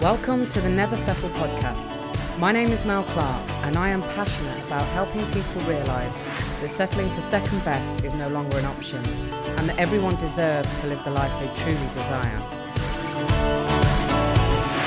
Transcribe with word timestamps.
Welcome 0.00 0.46
to 0.46 0.62
the 0.62 0.70
Never 0.70 0.96
Settle 0.96 1.28
podcast. 1.28 1.98
My 2.38 2.52
name 2.52 2.68
is 2.68 2.86
Mel 2.86 3.04
Clarke, 3.04 3.50
and 3.64 3.76
I 3.76 3.90
am 3.90 4.00
passionate 4.00 4.56
about 4.66 4.86
helping 4.94 5.26
people 5.26 5.60
realise 5.68 6.20
that 6.20 6.70
settling 6.70 7.10
for 7.10 7.20
second 7.20 7.62
best 7.66 8.02
is 8.02 8.14
no 8.14 8.30
longer 8.30 8.56
an 8.56 8.64
option, 8.64 9.04
and 9.58 9.68
that 9.68 9.78
everyone 9.78 10.16
deserves 10.16 10.80
to 10.80 10.86
live 10.86 11.04
the 11.04 11.10
life 11.10 11.30
they 11.38 11.54
truly 11.54 11.86
desire. 11.92 12.38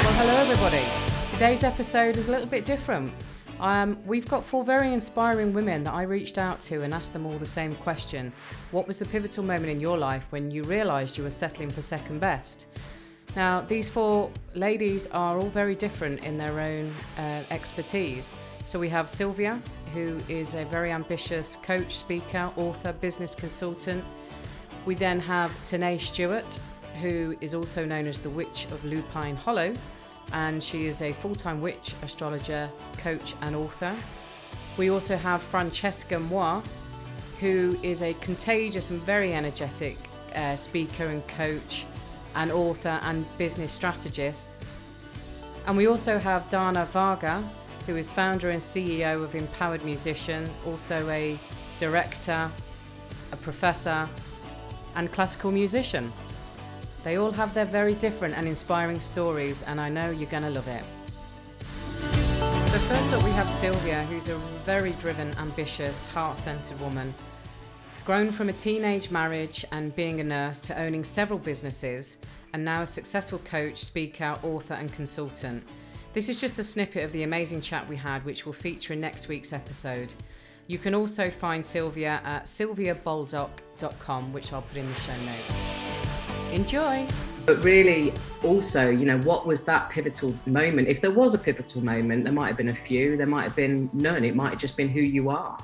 Well, 0.02 0.14
hello, 0.16 0.36
everybody. 0.36 0.84
Today's 1.30 1.64
episode 1.64 2.18
is 2.18 2.28
a 2.28 2.32
little 2.32 2.48
bit 2.48 2.66
different. 2.66 3.14
Um, 3.60 4.00
we've 4.08 4.28
got 4.28 4.44
four 4.44 4.64
very 4.64 4.94
inspiring 4.94 5.54
women 5.54 5.84
that 5.84 5.94
I 5.94 6.02
reached 6.02 6.40
out 6.40 6.60
to 6.62 6.82
and 6.82 6.92
asked 6.92 7.14
them 7.14 7.28
all 7.28 7.38
the 7.38 7.46
same 7.46 7.76
question 7.76 8.34
What 8.72 8.88
was 8.88 8.98
the 8.98 9.06
pivotal 9.06 9.44
moment 9.44 9.70
in 9.70 9.80
your 9.80 10.00
life 10.00 10.26
when 10.32 10.50
you 10.50 10.64
realised 10.64 11.20
you 11.20 11.24
were 11.24 11.30
settling 11.30 11.70
for 11.70 11.84
second 11.84 12.20
best? 12.20 12.66
Now, 13.36 13.62
these 13.62 13.90
four 13.90 14.30
ladies 14.54 15.08
are 15.08 15.38
all 15.38 15.50
very 15.50 15.76
different 15.76 16.24
in 16.24 16.38
their 16.38 16.60
own 16.60 16.94
uh, 17.18 17.42
expertise. 17.50 18.36
So 18.66 18.80
we 18.80 18.90
have 18.90 19.10
Sylvia, 19.10 19.60
who 19.94 20.20
is 20.30 20.54
a 20.54 20.66
very 20.66 20.92
ambitious 20.92 21.58
coach, 21.64 21.98
speaker, 21.98 22.52
author, 22.56 22.94
business 22.94 23.34
consultant. 23.34 24.04
We 24.86 24.94
then 24.94 25.20
have 25.20 25.52
Tenae 25.64 26.00
Stewart, 26.00 26.60
who 27.02 27.36
is 27.42 27.56
also 27.56 27.86
known 27.86 28.06
as 28.08 28.20
the 28.20 28.30
Witch 28.30 28.66
of 28.66 28.86
Lupine 28.86 29.36
Hollow, 29.36 29.74
and 30.32 30.62
she 30.62 30.86
is 30.86 31.02
a 31.02 31.12
full 31.12 31.36
time 31.36 31.60
witch, 31.60 31.96
astrologer, 32.04 32.70
coach, 32.98 33.34
and 33.42 33.56
author. 33.56 33.96
We 34.78 34.92
also 34.92 35.18
have 35.18 35.42
Francesca 35.42 36.20
Moi, 36.20 36.62
who 37.40 37.78
is 37.82 38.04
a 38.04 38.14
contagious 38.16 38.92
and 38.92 39.02
very 39.02 39.34
energetic 39.34 39.98
uh, 40.36 40.56
speaker 40.56 41.08
and 41.08 41.28
coach 41.28 41.86
an 42.36 42.52
author 42.52 43.00
and 43.04 43.26
business 43.38 43.72
strategist. 43.72 44.50
And 45.68 45.78
we 45.78 45.88
also 45.88 46.20
have 46.20 46.50
Dana 46.50 46.86
Varga, 46.92 47.44
who 47.86 47.96
is 47.96 48.12
founder 48.12 48.50
and 48.50 48.62
CEO 48.62 49.24
of 49.24 49.36
Empowered 49.36 49.84
Musician, 49.84 50.50
also 50.66 51.08
a 51.10 51.38
director, 51.80 52.50
a 53.32 53.36
professor, 53.38 54.10
and 54.96 55.12
classical 55.12 55.52
musician. 55.52 56.12
They 57.04 57.18
all 57.18 57.32
have 57.32 57.54
their 57.54 57.66
very 57.66 57.96
different 57.96 58.36
and 58.38 58.48
inspiring 58.48 59.00
stories, 59.00 59.64
and 59.64 59.80
I 59.82 59.90
know 59.90 60.10
you're 60.10 60.30
going 60.30 60.44
to 60.44 60.50
love 60.50 60.68
it. 60.68 60.84
So, 62.40 62.80
first 62.80 63.14
up, 63.14 63.24
we 63.24 63.32
have 63.32 63.50
Sylvia, 63.50 64.04
who's 64.06 64.30
a 64.30 64.38
very 64.66 64.92
driven, 64.94 65.34
ambitious, 65.38 66.06
heart 66.08 66.38
centered 66.38 66.80
woman 66.80 67.14
Grown 68.06 68.34
from 68.34 68.50
a 68.50 68.54
teenage 68.54 69.12
marriage 69.12 69.64
and 69.72 69.96
being 69.96 70.20
a 70.20 70.26
nurse 70.26 70.60
to 70.60 70.78
owning 70.78 71.06
several 71.06 71.40
businesses, 71.40 72.18
and 72.52 72.66
now 72.66 72.82
a 72.82 72.88
successful 72.88 73.40
coach, 73.40 73.78
speaker, 73.78 74.38
author, 74.44 74.74
and 74.74 74.92
consultant. 74.92 75.64
This 76.12 76.28
is 76.28 76.36
just 76.36 76.60
a 76.60 76.66
snippet 76.66 77.06
of 77.06 77.14
the 77.14 77.24
amazing 77.24 77.62
chat 77.62 77.88
we 77.88 77.96
had, 77.96 78.26
which 78.26 78.46
will 78.46 78.52
feature 78.52 78.92
in 78.92 79.00
next 79.00 79.30
week's 79.30 79.54
episode. 79.54 80.14
You 80.68 80.78
can 80.80 80.94
also 80.94 81.30
find 81.30 81.66
Sylvia 81.66 82.20
at 82.26 82.44
sylviabaldock.com, 82.44 84.34
which 84.34 84.52
I'll 84.52 84.64
put 84.64 84.78
in 84.78 84.90
the 84.90 85.00
show 85.00 85.16
notes. 85.26 85.68
Enjoy! 86.52 87.08
But 87.46 87.64
really, 87.64 88.14
also, 88.44 88.90
you 88.90 89.06
know, 89.06 89.20
what 89.20 89.48
was 89.48 89.64
that 89.64 89.90
pivotal 89.90 90.36
moment? 90.46 90.90
If 90.90 91.00
there 91.00 91.12
was 91.12 91.36
a 91.36 91.40
pivotal 91.40 91.82
moment, 91.82 92.26
there 92.26 92.34
might 92.34 92.48
have 92.48 92.58
been 92.58 92.70
a 92.70 92.76
few, 92.76 93.16
there 93.16 93.28
might 93.28 93.44
have 93.44 93.56
been 93.56 93.90
none. 93.94 94.26
It 94.26 94.36
might 94.36 94.50
have 94.50 94.60
just 94.60 94.76
been 94.76 94.90
who 94.90 95.00
you 95.00 95.30
are. 95.30 95.58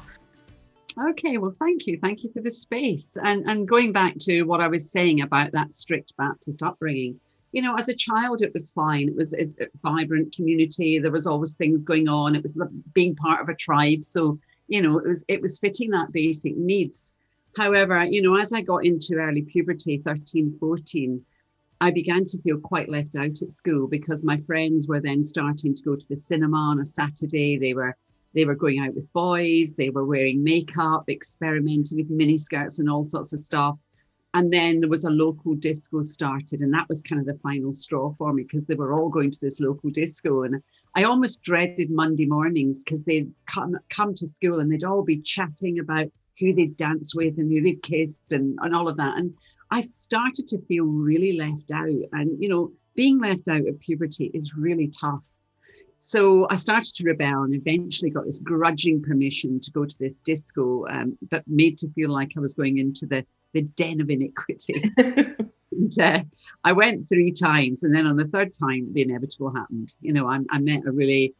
Okay, 0.97 1.37
well, 1.37 1.51
thank 1.51 1.87
you. 1.87 1.99
Thank 2.01 2.23
you 2.23 2.31
for 2.31 2.41
the 2.41 2.51
space. 2.51 3.17
And, 3.23 3.45
and 3.47 3.67
going 3.67 3.91
back 3.91 4.17
to 4.21 4.43
what 4.43 4.59
I 4.59 4.67
was 4.67 4.91
saying 4.91 5.21
about 5.21 5.51
that 5.51 5.73
strict 5.73 6.15
Baptist 6.17 6.63
upbringing, 6.63 7.19
you 7.51 7.61
know, 7.61 7.75
as 7.75 7.89
a 7.89 7.95
child, 7.95 8.41
it 8.41 8.53
was 8.53 8.71
fine. 8.71 9.09
It 9.09 9.15
was, 9.15 9.33
a 9.33 9.67
vibrant 9.81 10.35
community. 10.35 10.99
There 10.99 11.11
was 11.11 11.27
always 11.27 11.55
things 11.55 11.83
going 11.83 12.07
on. 12.07 12.35
It 12.35 12.43
was 12.43 12.59
being 12.93 13.15
part 13.15 13.41
of 13.41 13.49
a 13.49 13.55
tribe. 13.55 14.05
So, 14.05 14.39
you 14.67 14.81
know, 14.81 14.99
it 14.99 15.07
was 15.07 15.25
it 15.27 15.41
was 15.41 15.59
fitting 15.59 15.89
that 15.91 16.11
basic 16.11 16.55
needs. 16.55 17.13
However, 17.57 18.03
you 18.03 18.21
know, 18.21 18.37
as 18.37 18.53
I 18.53 18.61
got 18.61 18.85
into 18.85 19.15
early 19.15 19.41
puberty, 19.41 19.97
13, 20.05 20.57
14, 20.59 21.25
I 21.81 21.91
began 21.91 22.25
to 22.25 22.41
feel 22.41 22.59
quite 22.59 22.89
left 22.89 23.15
out 23.15 23.41
at 23.41 23.51
school 23.51 23.87
because 23.87 24.23
my 24.23 24.37
friends 24.37 24.87
were 24.87 25.01
then 25.01 25.23
starting 25.23 25.73
to 25.73 25.83
go 25.83 25.95
to 25.95 26.07
the 26.07 26.17
cinema 26.17 26.57
on 26.57 26.79
a 26.79 26.85
Saturday. 26.85 27.57
They 27.57 27.73
were 27.73 27.97
they 28.33 28.45
were 28.45 28.55
going 28.55 28.79
out 28.79 28.93
with 28.93 29.11
boys, 29.13 29.75
they 29.75 29.89
were 29.89 30.05
wearing 30.05 30.43
makeup, 30.43 31.09
experimenting 31.09 31.97
with 31.97 32.11
miniskirts 32.11 32.79
and 32.79 32.89
all 32.89 33.03
sorts 33.03 33.33
of 33.33 33.39
stuff. 33.39 33.81
And 34.35 34.53
then 34.53 34.79
there 34.79 34.89
was 34.89 35.05
a 35.05 35.09
local 35.09 35.55
disco 35.55 36.03
started, 36.03 36.61
and 36.61 36.71
that 36.73 36.87
was 36.87 37.01
kind 37.01 37.19
of 37.19 37.25
the 37.25 37.41
final 37.41 37.73
straw 37.73 38.11
for 38.11 38.31
me 38.31 38.43
because 38.43 38.67
they 38.67 38.75
were 38.75 38.93
all 38.93 39.09
going 39.09 39.31
to 39.31 39.39
this 39.41 39.59
local 39.59 39.89
disco. 39.89 40.43
And 40.43 40.61
I 40.95 41.03
almost 41.03 41.41
dreaded 41.41 41.89
Monday 41.89 42.27
mornings 42.27 42.83
because 42.83 43.05
they'd 43.05 43.31
come, 43.47 43.75
come 43.89 44.13
to 44.13 44.27
school 44.27 44.59
and 44.59 44.71
they'd 44.71 44.83
all 44.83 45.03
be 45.03 45.19
chatting 45.21 45.79
about 45.79 46.07
who 46.39 46.53
they'd 46.53 46.77
danced 46.77 47.15
with 47.15 47.39
and 47.39 47.51
who 47.51 47.61
they'd 47.61 47.81
kissed 47.81 48.31
and, 48.31 48.59
and 48.61 48.75
all 48.75 48.87
of 48.87 48.97
that. 48.97 49.17
And 49.17 49.33
I 49.71 49.81
started 49.95 50.47
to 50.49 50.61
feel 50.67 50.85
really 50.85 51.33
left 51.33 51.71
out. 51.71 51.89
And, 52.11 52.41
you 52.41 52.49
know, 52.49 52.71
being 52.95 53.19
left 53.19 53.47
out 53.47 53.65
at 53.65 53.79
puberty 53.79 54.29
is 54.33 54.55
really 54.55 54.89
tough. 54.89 55.38
So 55.99 56.47
I 56.49 56.55
started 56.55 56.95
to 56.95 57.03
rebel 57.03 57.43
and 57.43 57.53
eventually 57.53 58.09
got 58.09 58.25
this 58.25 58.39
grudging 58.39 59.01
permission 59.01 59.59
to 59.59 59.71
go 59.71 59.85
to 59.85 59.99
this 59.99 60.19
disco 60.21 60.87
um, 60.87 61.17
that 61.29 61.43
made 61.45 61.77
to 61.79 61.89
feel 61.89 62.09
like 62.09 62.31
I 62.35 62.39
was 62.39 62.53
going 62.53 62.77
into 62.77 63.05
the, 63.05 63.25
the 63.53 63.63
den 63.63 63.99
of 63.99 64.09
iniquity. 64.09 64.81
and, 64.97 65.99
uh, 65.99 66.23
I 66.63 66.71
went 66.71 67.09
three 67.09 67.33
times, 67.33 67.83
and 67.83 67.93
then 67.93 68.07
on 68.07 68.15
the 68.15 68.27
third 68.27 68.53
time, 68.53 68.93
the 68.93 69.01
inevitable 69.01 69.53
happened. 69.53 69.93
You 69.99 70.13
know, 70.13 70.25
I, 70.25 70.39
I 70.49 70.59
met 70.59 70.87
a 70.87 70.91
really 70.91 71.35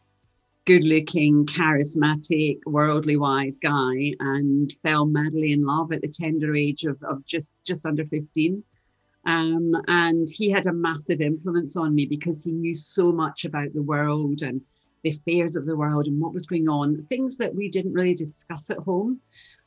good 0.65 0.83
looking, 0.83 1.45
charismatic, 1.45 2.59
worldly 2.65 3.15
wise 3.15 3.57
guy 3.57 4.13
and 4.19 4.71
fell 4.83 5.05
madly 5.05 5.53
in 5.53 5.65
love 5.65 5.93
at 5.93 6.01
the 6.01 6.07
tender 6.07 6.53
age 6.53 6.83
of, 6.83 7.01
of 7.03 7.25
just, 7.25 7.63
just 7.65 7.85
under 7.85 8.05
15. 8.05 8.61
Um, 9.25 9.73
and 9.87 10.27
he 10.29 10.49
had 10.49 10.67
a 10.67 10.73
massive 10.73 11.21
influence 11.21 11.75
on 11.75 11.93
me 11.93 12.05
because 12.05 12.43
he 12.43 12.51
knew 12.51 12.73
so 12.73 13.11
much 13.11 13.45
about 13.45 13.73
the 13.73 13.81
world 13.81 14.41
and 14.41 14.61
the 15.03 15.11
affairs 15.11 15.55
of 15.55 15.65
the 15.65 15.75
world 15.75 16.07
and 16.07 16.19
what 16.19 16.33
was 16.33 16.45
going 16.45 16.67
on, 16.67 17.05
things 17.05 17.37
that 17.37 17.53
we 17.53 17.69
didn't 17.69 17.93
really 17.93 18.15
discuss 18.15 18.69
at 18.69 18.77
home. 18.77 19.19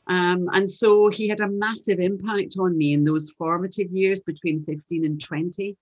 Um, 0.07 0.49
and 0.51 0.69
so 0.69 1.09
he 1.09 1.27
had 1.27 1.39
a 1.39 1.47
massive 1.47 1.99
impact 1.99 2.55
on 2.59 2.77
me 2.77 2.93
in 2.93 3.05
those 3.05 3.31
formative 3.31 3.89
years 3.91 4.21
between 4.21 4.65
15 4.65 5.05
and 5.05 5.23
20. 5.23 5.77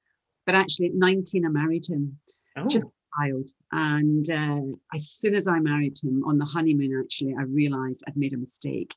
But 0.46 0.56
actually, 0.56 0.88
at 0.88 0.96
19, 0.96 1.46
I 1.46 1.50
married 1.50 1.88
him, 1.88 2.18
oh. 2.58 2.68
just 2.68 2.88
a 2.88 3.22
child. 3.22 3.50
And 3.72 4.30
uh, 4.30 4.78
as 4.94 5.10
soon 5.10 5.36
as 5.36 5.48
I 5.48 5.60
married 5.60 5.98
him 6.02 6.24
on 6.26 6.38
the 6.38 6.46
honeymoon, 6.46 7.00
actually, 7.00 7.36
I 7.38 7.44
realized 7.44 8.04
I'd 8.08 8.18
made 8.18 8.34
a 8.34 8.38
mistake 8.38 8.92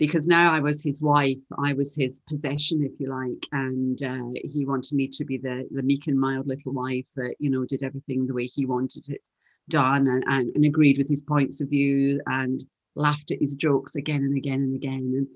because 0.00 0.26
now 0.26 0.50
I 0.52 0.60
was 0.60 0.82
his 0.82 1.02
wife, 1.02 1.42
I 1.62 1.74
was 1.74 1.94
his 1.94 2.22
possession, 2.26 2.82
if 2.82 2.98
you 2.98 3.10
like, 3.10 3.46
and 3.52 4.02
uh, 4.02 4.40
he 4.42 4.64
wanted 4.64 4.94
me 4.94 5.06
to 5.08 5.24
be 5.26 5.36
the 5.36 5.68
the 5.70 5.82
meek 5.82 6.08
and 6.08 6.18
mild 6.18 6.48
little 6.48 6.72
wife 6.72 7.08
that 7.16 7.34
you 7.38 7.50
know 7.50 7.66
did 7.66 7.82
everything 7.84 8.26
the 8.26 8.34
way 8.34 8.46
he 8.46 8.64
wanted 8.64 9.04
it 9.08 9.20
done, 9.68 10.08
and, 10.08 10.24
and, 10.26 10.56
and 10.56 10.64
agreed 10.64 10.96
with 10.96 11.06
his 11.08 11.22
points 11.22 11.60
of 11.60 11.68
view, 11.68 12.18
and 12.26 12.64
laughed 12.96 13.30
at 13.30 13.40
his 13.40 13.54
jokes 13.54 13.94
again 13.94 14.22
and 14.22 14.36
again 14.36 14.62
and 14.62 14.74
again, 14.74 15.12
and 15.16 15.28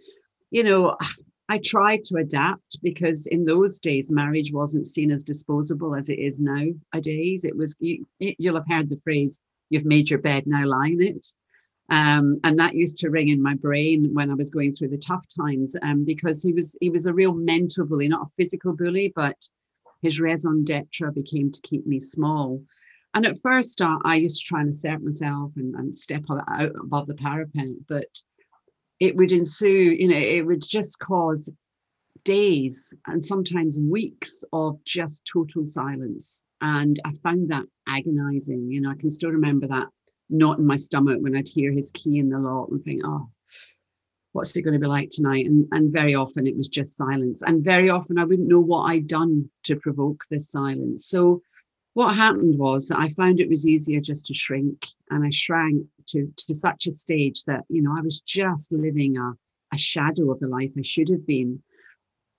you 0.50 0.64
know. 0.64 0.96
I 1.46 1.58
tried 1.58 2.04
to 2.04 2.16
adapt 2.16 2.78
because 2.82 3.26
in 3.26 3.44
those 3.44 3.78
days 3.78 4.10
marriage 4.10 4.50
wasn't 4.50 4.86
seen 4.86 5.10
as 5.10 5.24
disposable 5.24 5.94
as 5.94 6.08
it 6.08 6.18
is 6.18 6.40
nowadays. 6.40 7.44
It 7.44 7.54
was 7.54 7.76
you, 7.80 8.06
you'll 8.18 8.54
have 8.54 8.64
heard 8.66 8.88
the 8.88 8.96
phrase 9.04 9.42
"you've 9.68 9.84
made 9.84 10.08
your 10.08 10.20
bed, 10.20 10.46
now 10.46 10.64
lie 10.64 10.88
in 10.88 11.02
it." 11.02 11.26
Um, 11.90 12.38
and 12.44 12.58
that 12.58 12.74
used 12.74 12.98
to 12.98 13.10
ring 13.10 13.28
in 13.28 13.42
my 13.42 13.54
brain 13.54 14.10
when 14.14 14.30
I 14.30 14.34
was 14.34 14.50
going 14.50 14.72
through 14.72 14.88
the 14.88 14.98
tough 14.98 15.26
times 15.38 15.76
um, 15.82 16.04
because 16.04 16.42
he 16.42 16.52
was 16.52 16.76
he 16.80 16.90
was 16.90 17.06
a 17.06 17.12
real 17.12 17.34
mental 17.34 17.84
bully, 17.86 18.08
not 18.08 18.26
a 18.26 18.30
physical 18.36 18.74
bully, 18.74 19.12
but 19.14 19.36
his 20.02 20.20
raison 20.20 20.64
d'etre 20.64 21.12
became 21.12 21.50
to 21.50 21.60
keep 21.62 21.86
me 21.86 22.00
small. 22.00 22.62
And 23.14 23.26
at 23.26 23.36
first, 23.42 23.80
uh, 23.80 23.98
I 24.04 24.16
used 24.16 24.40
to 24.40 24.46
try 24.46 24.60
and 24.60 24.70
assert 24.70 25.02
myself 25.02 25.52
and, 25.56 25.74
and 25.76 25.96
step 25.96 26.24
out 26.30 26.72
above 26.82 27.06
the 27.06 27.14
parapet, 27.14 27.68
but 27.88 28.08
it 28.98 29.14
would 29.16 29.30
ensue, 29.30 29.68
you 29.98 30.08
know, 30.08 30.16
it 30.16 30.44
would 30.44 30.62
just 30.62 30.98
cause 30.98 31.50
days 32.24 32.92
and 33.06 33.24
sometimes 33.24 33.78
weeks 33.78 34.42
of 34.52 34.82
just 34.84 35.28
total 35.30 35.66
silence. 35.66 36.42
And 36.60 36.98
I 37.04 37.12
found 37.22 37.50
that 37.50 37.66
agonizing. 37.86 38.70
You 38.70 38.80
know, 38.80 38.90
I 38.90 38.96
can 38.96 39.10
still 39.10 39.30
remember 39.30 39.66
that 39.68 39.88
knot 40.30 40.58
in 40.58 40.66
my 40.66 40.76
stomach 40.76 41.18
when 41.20 41.36
I'd 41.36 41.48
hear 41.48 41.72
his 41.72 41.90
key 41.92 42.18
in 42.18 42.30
the 42.30 42.38
lock 42.38 42.68
and 42.70 42.82
think, 42.82 43.02
oh, 43.04 43.28
what's 44.32 44.56
it 44.56 44.62
going 44.62 44.74
to 44.74 44.80
be 44.80 44.86
like 44.86 45.10
tonight? 45.10 45.46
And, 45.46 45.66
and 45.72 45.92
very 45.92 46.14
often 46.14 46.46
it 46.46 46.56
was 46.56 46.68
just 46.68 46.96
silence. 46.96 47.42
And 47.42 47.64
very 47.64 47.88
often 47.88 48.18
I 48.18 48.24
wouldn't 48.24 48.48
know 48.48 48.60
what 48.60 48.82
I'd 48.82 49.06
done 49.06 49.48
to 49.64 49.76
provoke 49.76 50.24
this 50.28 50.50
silence. 50.50 51.06
So 51.06 51.40
what 51.94 52.16
happened 52.16 52.58
was 52.58 52.90
I 52.90 53.08
found 53.10 53.38
it 53.38 53.48
was 53.48 53.66
easier 53.66 54.00
just 54.00 54.26
to 54.26 54.34
shrink. 54.34 54.86
And 55.10 55.24
I 55.24 55.30
shrank 55.30 55.86
to, 56.08 56.32
to 56.36 56.54
such 56.54 56.86
a 56.86 56.92
stage 56.92 57.44
that, 57.44 57.62
you 57.68 57.80
know, 57.80 57.94
I 57.96 58.00
was 58.00 58.20
just 58.20 58.72
living 58.72 59.16
a, 59.16 59.34
a 59.72 59.78
shadow 59.78 60.30
of 60.32 60.40
the 60.40 60.48
life 60.48 60.72
I 60.76 60.82
should 60.82 61.08
have 61.10 61.26
been. 61.26 61.62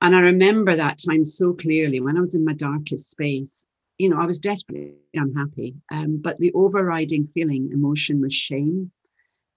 And 0.02 0.14
I 0.14 0.20
remember 0.20 0.76
that 0.76 1.00
time 1.06 1.24
so 1.24 1.54
clearly 1.54 2.02
when 2.02 2.18
I 2.18 2.20
was 2.20 2.36
in 2.36 2.44
my 2.44 2.54
darkest 2.54 3.10
space. 3.10 3.66
You 3.98 4.10
know, 4.10 4.20
I 4.20 4.26
was 4.26 4.40
desperately 4.40 4.96
unhappy. 5.14 5.76
Um, 5.92 6.18
but 6.18 6.38
the 6.40 6.52
overriding 6.54 7.28
feeling, 7.28 7.70
emotion 7.72 8.22
was 8.22 8.34
shame 8.34 8.92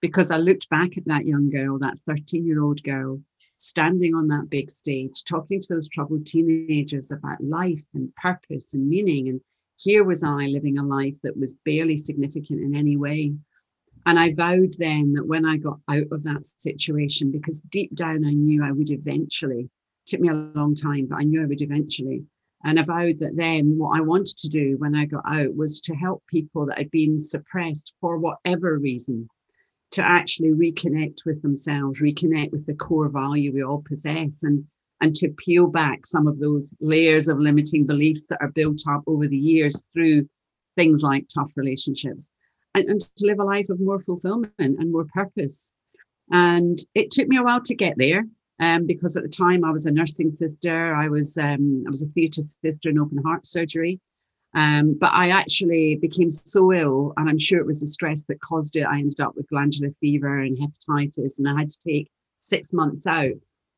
because 0.01 0.31
I 0.31 0.37
looked 0.37 0.69
back 0.69 0.97
at 0.97 1.05
that 1.05 1.25
young 1.25 1.49
girl, 1.49 1.77
that 1.79 1.99
13 2.07 2.45
year 2.45 2.63
old 2.63 2.81
girl, 2.83 3.21
standing 3.57 4.15
on 4.15 4.27
that 4.29 4.49
big 4.49 4.71
stage, 4.71 5.23
talking 5.25 5.59
to 5.59 5.73
those 5.73 5.89
troubled 5.89 6.25
teenagers 6.25 7.11
about 7.11 7.43
life 7.43 7.85
and 7.93 8.15
purpose 8.15 8.73
and 8.73 8.87
meaning. 8.87 9.27
And 9.27 9.41
here 9.77 10.03
was 10.03 10.23
I 10.23 10.45
living 10.45 10.77
a 10.77 10.83
life 10.83 11.17
that 11.23 11.37
was 11.37 11.57
barely 11.65 11.97
significant 11.97 12.61
in 12.61 12.75
any 12.75 12.95
way. 12.95 13.33
And 14.05 14.17
I 14.17 14.33
vowed 14.33 14.75
then 14.77 15.13
that 15.13 15.27
when 15.27 15.45
I 15.45 15.57
got 15.57 15.79
out 15.89 16.07
of 16.11 16.23
that 16.23 16.45
situation, 16.57 17.31
because 17.31 17.61
deep 17.61 17.93
down 17.95 18.25
I 18.25 18.31
knew 18.31 18.63
I 18.63 18.71
would 18.71 18.91
eventually, 18.91 19.69
took 20.07 20.21
me 20.21 20.29
a 20.29 20.33
long 20.33 20.73
time, 20.73 21.07
but 21.07 21.17
I 21.17 21.23
knew 21.23 21.43
I 21.43 21.45
would 21.45 21.61
eventually. 21.61 22.23
And 22.63 22.79
I 22.79 22.83
vowed 22.83 23.19
that 23.19 23.37
then 23.37 23.77
what 23.77 23.97
I 23.97 24.01
wanted 24.01 24.37
to 24.37 24.49
do 24.49 24.75
when 24.79 24.95
I 24.95 25.05
got 25.05 25.23
out 25.25 25.55
was 25.55 25.79
to 25.81 25.95
help 25.95 26.23
people 26.27 26.65
that 26.65 26.77
had 26.77 26.91
been 26.91 27.19
suppressed 27.19 27.93
for 28.01 28.17
whatever 28.17 28.77
reason 28.77 29.29
to 29.91 30.01
actually 30.01 30.51
reconnect 30.51 31.25
with 31.25 31.41
themselves, 31.41 31.99
reconnect 31.99 32.51
with 32.51 32.65
the 32.65 32.75
core 32.75 33.09
value 33.09 33.53
we 33.53 33.63
all 33.63 33.83
possess, 33.87 34.43
and 34.43 34.65
and 35.01 35.15
to 35.15 35.29
peel 35.29 35.67
back 35.67 36.05
some 36.05 36.27
of 36.27 36.39
those 36.39 36.73
layers 36.81 37.29
of 37.29 37.39
limiting 37.39 37.85
beliefs 37.85 38.27
that 38.27 38.39
are 38.41 38.51
built 38.51 38.81
up 38.89 39.01
over 39.07 39.27
the 39.27 39.37
years 39.37 39.81
through 39.93 40.27
things 40.75 41.01
like 41.01 41.25
tough 41.33 41.53
relationships, 41.55 42.31
and, 42.75 42.89
and 42.89 43.01
to 43.01 43.25
live 43.25 43.39
a 43.39 43.43
life 43.43 43.69
of 43.69 43.79
more 43.79 43.99
fulfillment 43.99 44.53
and 44.59 44.91
more 44.91 45.05
purpose. 45.13 45.71
And 46.31 46.77
it 46.93 47.11
took 47.11 47.27
me 47.27 47.37
a 47.37 47.43
while 47.43 47.61
to 47.63 47.75
get 47.75 47.97
there. 47.97 48.25
Um, 48.61 48.85
because 48.85 49.15
at 49.15 49.23
the 49.23 49.29
time 49.29 49.63
I 49.63 49.71
was 49.71 49.85
a 49.85 49.91
nursing 49.91 50.31
sister, 50.31 50.93
I 50.93 51.07
was 51.07 51.37
um, 51.37 51.83
I 51.87 51.89
was 51.89 52.03
a 52.03 52.07
theatre 52.07 52.41
sister 52.41 52.89
in 52.89 52.99
open 52.99 53.17
heart 53.19 53.47
surgery, 53.47 54.01
um, 54.53 54.97
but 54.99 55.11
I 55.13 55.29
actually 55.29 55.95
became 55.95 56.31
so 56.31 56.73
ill, 56.73 57.13
and 57.17 57.29
I'm 57.29 57.39
sure 57.39 57.59
it 57.59 57.65
was 57.65 57.81
the 57.81 57.87
stress 57.87 58.25
that 58.25 58.41
caused 58.41 58.75
it. 58.75 58.83
I 58.83 58.99
ended 58.99 59.19
up 59.19 59.35
with 59.35 59.49
glandular 59.49 59.91
fever 59.91 60.39
and 60.39 60.57
hepatitis, 60.57 61.39
and 61.39 61.47
I 61.47 61.57
had 61.57 61.69
to 61.69 61.79
take 61.87 62.11
six 62.39 62.73
months 62.73 63.05
out. 63.07 63.33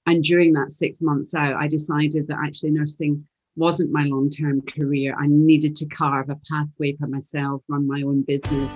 And 0.07 0.23
during 0.23 0.53
that 0.53 0.71
six 0.71 1.01
months 1.01 1.35
out, 1.35 1.55
I 1.55 1.67
decided 1.67 2.27
that 2.27 2.39
actually 2.43 2.71
nursing 2.71 3.27
wasn't 3.55 3.91
my 3.91 4.05
long 4.05 4.29
term 4.29 4.61
career. 4.61 5.15
I 5.19 5.27
needed 5.27 5.75
to 5.77 5.85
carve 5.87 6.29
a 6.29 6.39
pathway 6.49 6.95
for 6.95 7.07
myself, 7.07 7.63
run 7.67 7.87
my 7.87 8.01
own 8.01 8.23
business. 8.23 8.71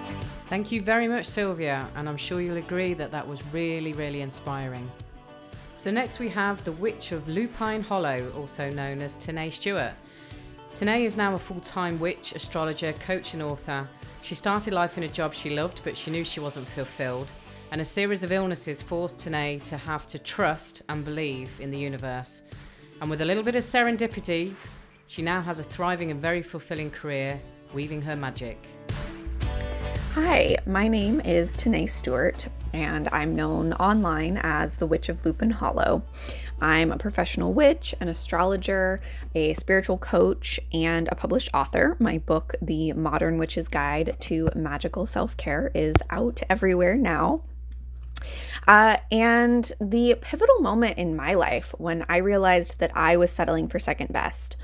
Thank 0.48 0.72
you 0.72 0.82
very 0.82 1.08
much, 1.08 1.26
Sylvia, 1.26 1.88
and 1.96 2.08
I'm 2.08 2.18
sure 2.18 2.42
you'll 2.42 2.58
agree 2.58 2.94
that 2.94 3.12
that 3.12 3.28
was 3.28 3.44
really, 3.48 3.94
really 3.94 4.22
inspiring. 4.22 4.92
So, 5.86 5.92
next 5.92 6.18
we 6.18 6.30
have 6.30 6.64
the 6.64 6.72
Witch 6.72 7.12
of 7.12 7.30
Lupine 7.30 7.84
Hollow, 7.84 8.34
also 8.36 8.72
known 8.72 9.04
as 9.04 9.16
Tenae 9.16 9.54
Stewart. 9.54 9.94
Tenae 10.74 11.06
is 11.06 11.16
now 11.16 11.36
a 11.36 11.38
full 11.38 11.60
time 11.60 12.00
witch, 12.00 12.34
astrologer, 12.34 12.92
coach, 12.94 13.36
and 13.36 13.44
author. 13.44 13.88
She 14.24 14.34
started 14.34 14.74
life 14.74 14.98
in 14.98 15.04
a 15.04 15.08
job 15.08 15.36
she 15.36 15.52
loved, 15.52 15.82
but 15.84 15.96
she 15.96 16.10
knew 16.10 16.24
she 16.24 16.40
wasn't 16.40 16.68
fulfilled. 16.68 17.32
And 17.70 17.82
a 17.82 17.86
series 17.86 18.24
of 18.24 18.32
illnesses 18.32 18.82
forced 18.82 19.20
Tenae 19.20 19.62
to 19.70 19.78
have 19.78 20.08
to 20.08 20.18
trust 20.18 20.82
and 20.90 21.06
believe 21.06 21.62
in 21.62 21.70
the 21.70 21.78
universe. 21.78 22.42
And 23.00 23.08
with 23.08 23.22
a 23.22 23.26
little 23.26 23.44
bit 23.44 23.56
of 23.56 23.64
serendipity, 23.64 24.56
she 25.06 25.22
now 25.22 25.40
has 25.44 25.60
a 25.60 25.64
thriving 25.64 26.10
and 26.10 26.20
very 26.20 26.42
fulfilling 26.42 26.90
career 26.90 27.40
weaving 27.76 28.02
her 28.02 28.16
magic. 28.16 28.58
Hi, 30.16 30.56
my 30.66 30.88
name 30.88 31.20
is 31.20 31.58
Tenae 31.58 31.90
Stewart, 31.90 32.48
and 32.72 33.10
I'm 33.12 33.36
known 33.36 33.74
online 33.74 34.40
as 34.42 34.78
the 34.78 34.88
Witch 34.88 35.10
of 35.10 35.26
Lupin 35.26 35.50
Hollow. 35.50 36.04
I'm 36.62 36.94
a 36.94 36.98
professional 36.98 37.52
witch, 37.52 37.94
an 38.00 38.08
astrologer, 38.08 39.02
a 39.36 39.54
spiritual 39.56 39.98
coach, 39.98 40.58
and 40.72 41.10
a 41.10 41.16
published 41.16 41.50
author. 41.54 41.98
My 42.00 42.18
book, 42.18 42.56
The 42.62 42.94
Modern 42.94 43.38
Witch's 43.38 43.68
Guide 43.68 44.16
to 44.22 44.50
Magical 44.56 45.06
Self 45.06 45.36
Care, 45.36 45.70
is 45.76 45.96
out 46.10 46.42
everywhere 46.50 46.96
now. 46.96 47.42
Uh, 48.66 48.96
and 49.12 49.70
the 49.82 50.16
pivotal 50.22 50.62
moment 50.62 50.98
in 50.98 51.18
my 51.18 51.34
life 51.34 51.76
when 51.78 52.06
I 52.08 52.18
realized 52.18 52.80
that 52.80 52.96
I 52.96 53.18
was 53.18 53.32
settling 53.32 53.68
for 53.68 53.80
second 53.80 54.14
best 54.14 54.56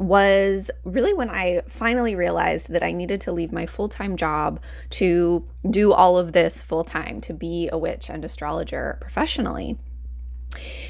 was 0.00 0.70
really 0.82 1.12
when 1.12 1.28
I 1.28 1.60
finally 1.68 2.16
realized 2.16 2.72
that 2.72 2.82
I 2.82 2.90
needed 2.90 3.20
to 3.22 3.32
leave 3.32 3.52
my 3.52 3.66
full 3.66 3.88
time 3.88 4.16
job 4.16 4.60
to 4.90 5.46
do 5.68 5.92
all 5.92 6.16
of 6.16 6.32
this 6.32 6.62
full 6.62 6.84
time, 6.84 7.20
to 7.20 7.34
be 7.34 7.68
a 7.70 7.78
witch 7.78 8.08
and 8.08 8.24
astrologer 8.24 8.96
professionally. 9.00 9.78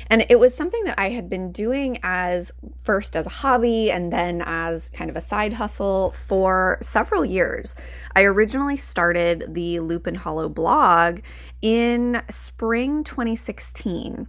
And 0.09 0.25
it 0.31 0.39
was 0.39 0.55
something 0.55 0.85
that 0.85 0.99
I 0.99 1.11
had 1.11 1.29
been 1.29 1.53
doing 1.53 1.99
as 2.03 2.51
first 2.81 3.15
as 3.15 3.27
a 3.27 3.31
hobby 3.31 3.91
and 3.91 4.13
then 4.13 4.43
as 4.47 4.89
kind 4.89 5.11
of 5.11 5.17
a 5.17 5.21
side 5.21 5.55
hustle 5.55 6.13
for 6.13 6.79
several 6.81 7.25
years. 7.25 7.75
I 8.17 8.23
originally 8.23 8.77
started 8.77 9.55
the 9.55 9.81
Lupine 9.81 10.15
Hollow 10.15 10.49
blog 10.49 11.21
in 11.61 12.23
spring 12.31 13.05
2016 13.05 14.29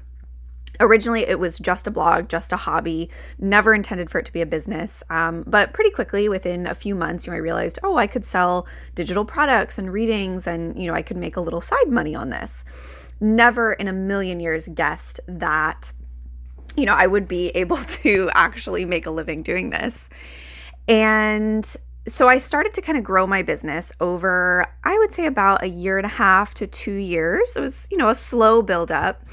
originally 0.82 1.22
it 1.22 1.40
was 1.40 1.58
just 1.58 1.88
a 1.88 1.92
blog 1.92 2.28
just 2.28 2.52
a 2.52 2.58
hobby 2.58 3.10
never 3.40 3.74
intended 3.74 4.10
for 4.10 4.20
it 4.20 4.26
to 4.26 4.34
be 4.34 4.42
a 4.42 4.46
business 4.46 5.04
um, 5.10 5.44
but 5.48 5.72
pretty 5.72 5.92
quickly 5.92 6.28
within 6.28 6.68
a 6.68 6.76
few 6.76 6.94
months 6.94 7.26
you 7.26 7.32
know 7.32 7.38
i 7.38 7.40
realized 7.40 7.80
oh 7.84 7.96
i 7.98 8.08
could 8.08 8.26
sell 8.26 8.68
digital 8.96 9.24
products 9.24 9.78
and 9.78 9.94
readings 9.94 10.46
and 10.46 10.78
you 10.78 10.88
know 10.88 10.94
i 10.94 11.02
could 11.02 11.18
make 11.18 11.38
a 11.38 11.42
little 11.42 11.62
side 11.62 11.88
money 11.88 12.14
on 12.14 12.30
this 12.30 12.66
never 13.22 13.72
in 13.72 13.88
a 13.88 13.94
million 13.94 14.40
years 14.40 14.68
guessed 14.68 15.20
that, 15.28 15.94
you 16.76 16.86
know, 16.86 16.96
I 16.96 17.08
would 17.08 17.28
be 17.28 17.50
able 17.56 17.78
to 17.78 18.30
actually 18.34 18.84
make 18.84 19.06
a 19.06 19.12
living 19.12 19.44
doing 19.44 19.70
this. 19.70 20.10
And 20.88 21.66
so 22.08 22.28
I 22.28 22.40
started 22.40 22.74
to 22.74 22.82
kind 22.82 22.98
of 22.98 23.04
grow 23.04 23.28
my 23.28 23.44
business 23.44 23.94
over, 24.02 24.66
I 24.84 24.98
would 24.98 25.14
say, 25.14 25.28
about 25.28 25.64
a 25.64 25.70
year 25.70 25.98
and 25.98 26.06
a 26.06 26.10
half 26.10 26.56
to 26.56 26.68
two 26.68 26.96
years. 26.96 27.56
It 27.56 27.62
was, 27.62 27.88
you 27.92 27.98
know, 27.98 28.10
a 28.10 28.16
slow 28.16 28.64
build 28.64 28.92
up. 28.92 29.24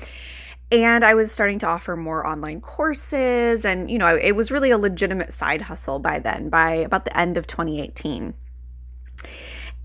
And 0.70 1.04
I 1.04 1.14
was 1.14 1.32
starting 1.32 1.58
to 1.60 1.66
offer 1.66 1.96
more 1.96 2.26
online 2.26 2.60
courses. 2.60 3.64
And, 3.64 3.90
you 3.90 3.98
know, 3.98 4.16
it 4.16 4.32
was 4.32 4.50
really 4.50 4.70
a 4.70 4.78
legitimate 4.78 5.32
side 5.32 5.62
hustle 5.62 5.98
by 5.98 6.18
then, 6.18 6.50
by 6.50 6.72
about 6.72 7.04
the 7.04 7.16
end 7.16 7.36
of 7.36 7.46
2018. 7.46 8.34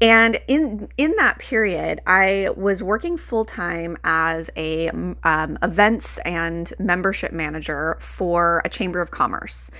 And 0.03 0.41
in 0.49 0.89
in 0.97 1.15
that 1.15 1.39
period, 1.39 2.01
I 2.05 2.49
was 2.57 2.83
working 2.83 3.17
full 3.17 3.45
time 3.45 3.97
as 4.03 4.49
a 4.57 4.89
um, 4.89 5.57
events 5.63 6.17
and 6.25 6.73
membership 6.77 7.31
manager 7.31 7.95
for 8.01 8.61
a 8.65 8.69
chamber 8.69 8.99
of 8.99 9.11
commerce, 9.11 9.71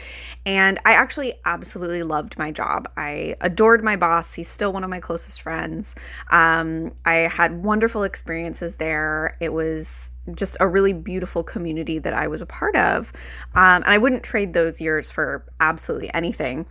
and 0.46 0.80
I 0.86 0.94
actually 0.94 1.34
absolutely 1.44 2.04
loved 2.04 2.38
my 2.38 2.52
job. 2.52 2.88
I 2.96 3.36
adored 3.42 3.84
my 3.84 3.98
boss; 3.98 4.34
he's 4.34 4.48
still 4.48 4.72
one 4.72 4.86
of 4.86 4.90
my 4.90 5.02
closest 5.02 5.42
friends. 5.42 5.94
Um, 6.32 6.94
I 7.04 7.16
had 7.16 7.62
wonderful 7.62 8.04
experiences 8.04 8.76
there. 8.76 9.36
It 9.42 9.52
was 9.52 10.10
just 10.36 10.56
a 10.62 10.68
really 10.70 10.94
beautiful 10.94 11.44
community 11.44 12.00
that 12.00 12.14
I 12.14 12.30
was 12.30 12.42
a 12.42 12.46
part 12.46 12.78
of, 12.78 13.12
um, 13.56 13.84
and 13.84 13.92
I 13.92 13.98
wouldn't 13.98 14.24
trade 14.24 14.54
those 14.54 14.80
years 14.80 15.12
for 15.12 15.44
absolutely 15.60 16.14
anything. 16.14 16.66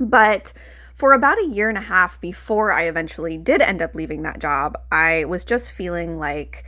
But 0.00 0.52
for 0.94 1.12
about 1.12 1.38
a 1.38 1.46
year 1.46 1.68
and 1.68 1.78
a 1.78 1.82
half 1.82 2.20
before 2.20 2.72
I 2.72 2.84
eventually 2.84 3.38
did 3.38 3.62
end 3.62 3.82
up 3.82 3.94
leaving 3.94 4.22
that 4.22 4.40
job, 4.40 4.78
I 4.90 5.24
was 5.24 5.44
just 5.44 5.70
feeling 5.70 6.18
like 6.18 6.64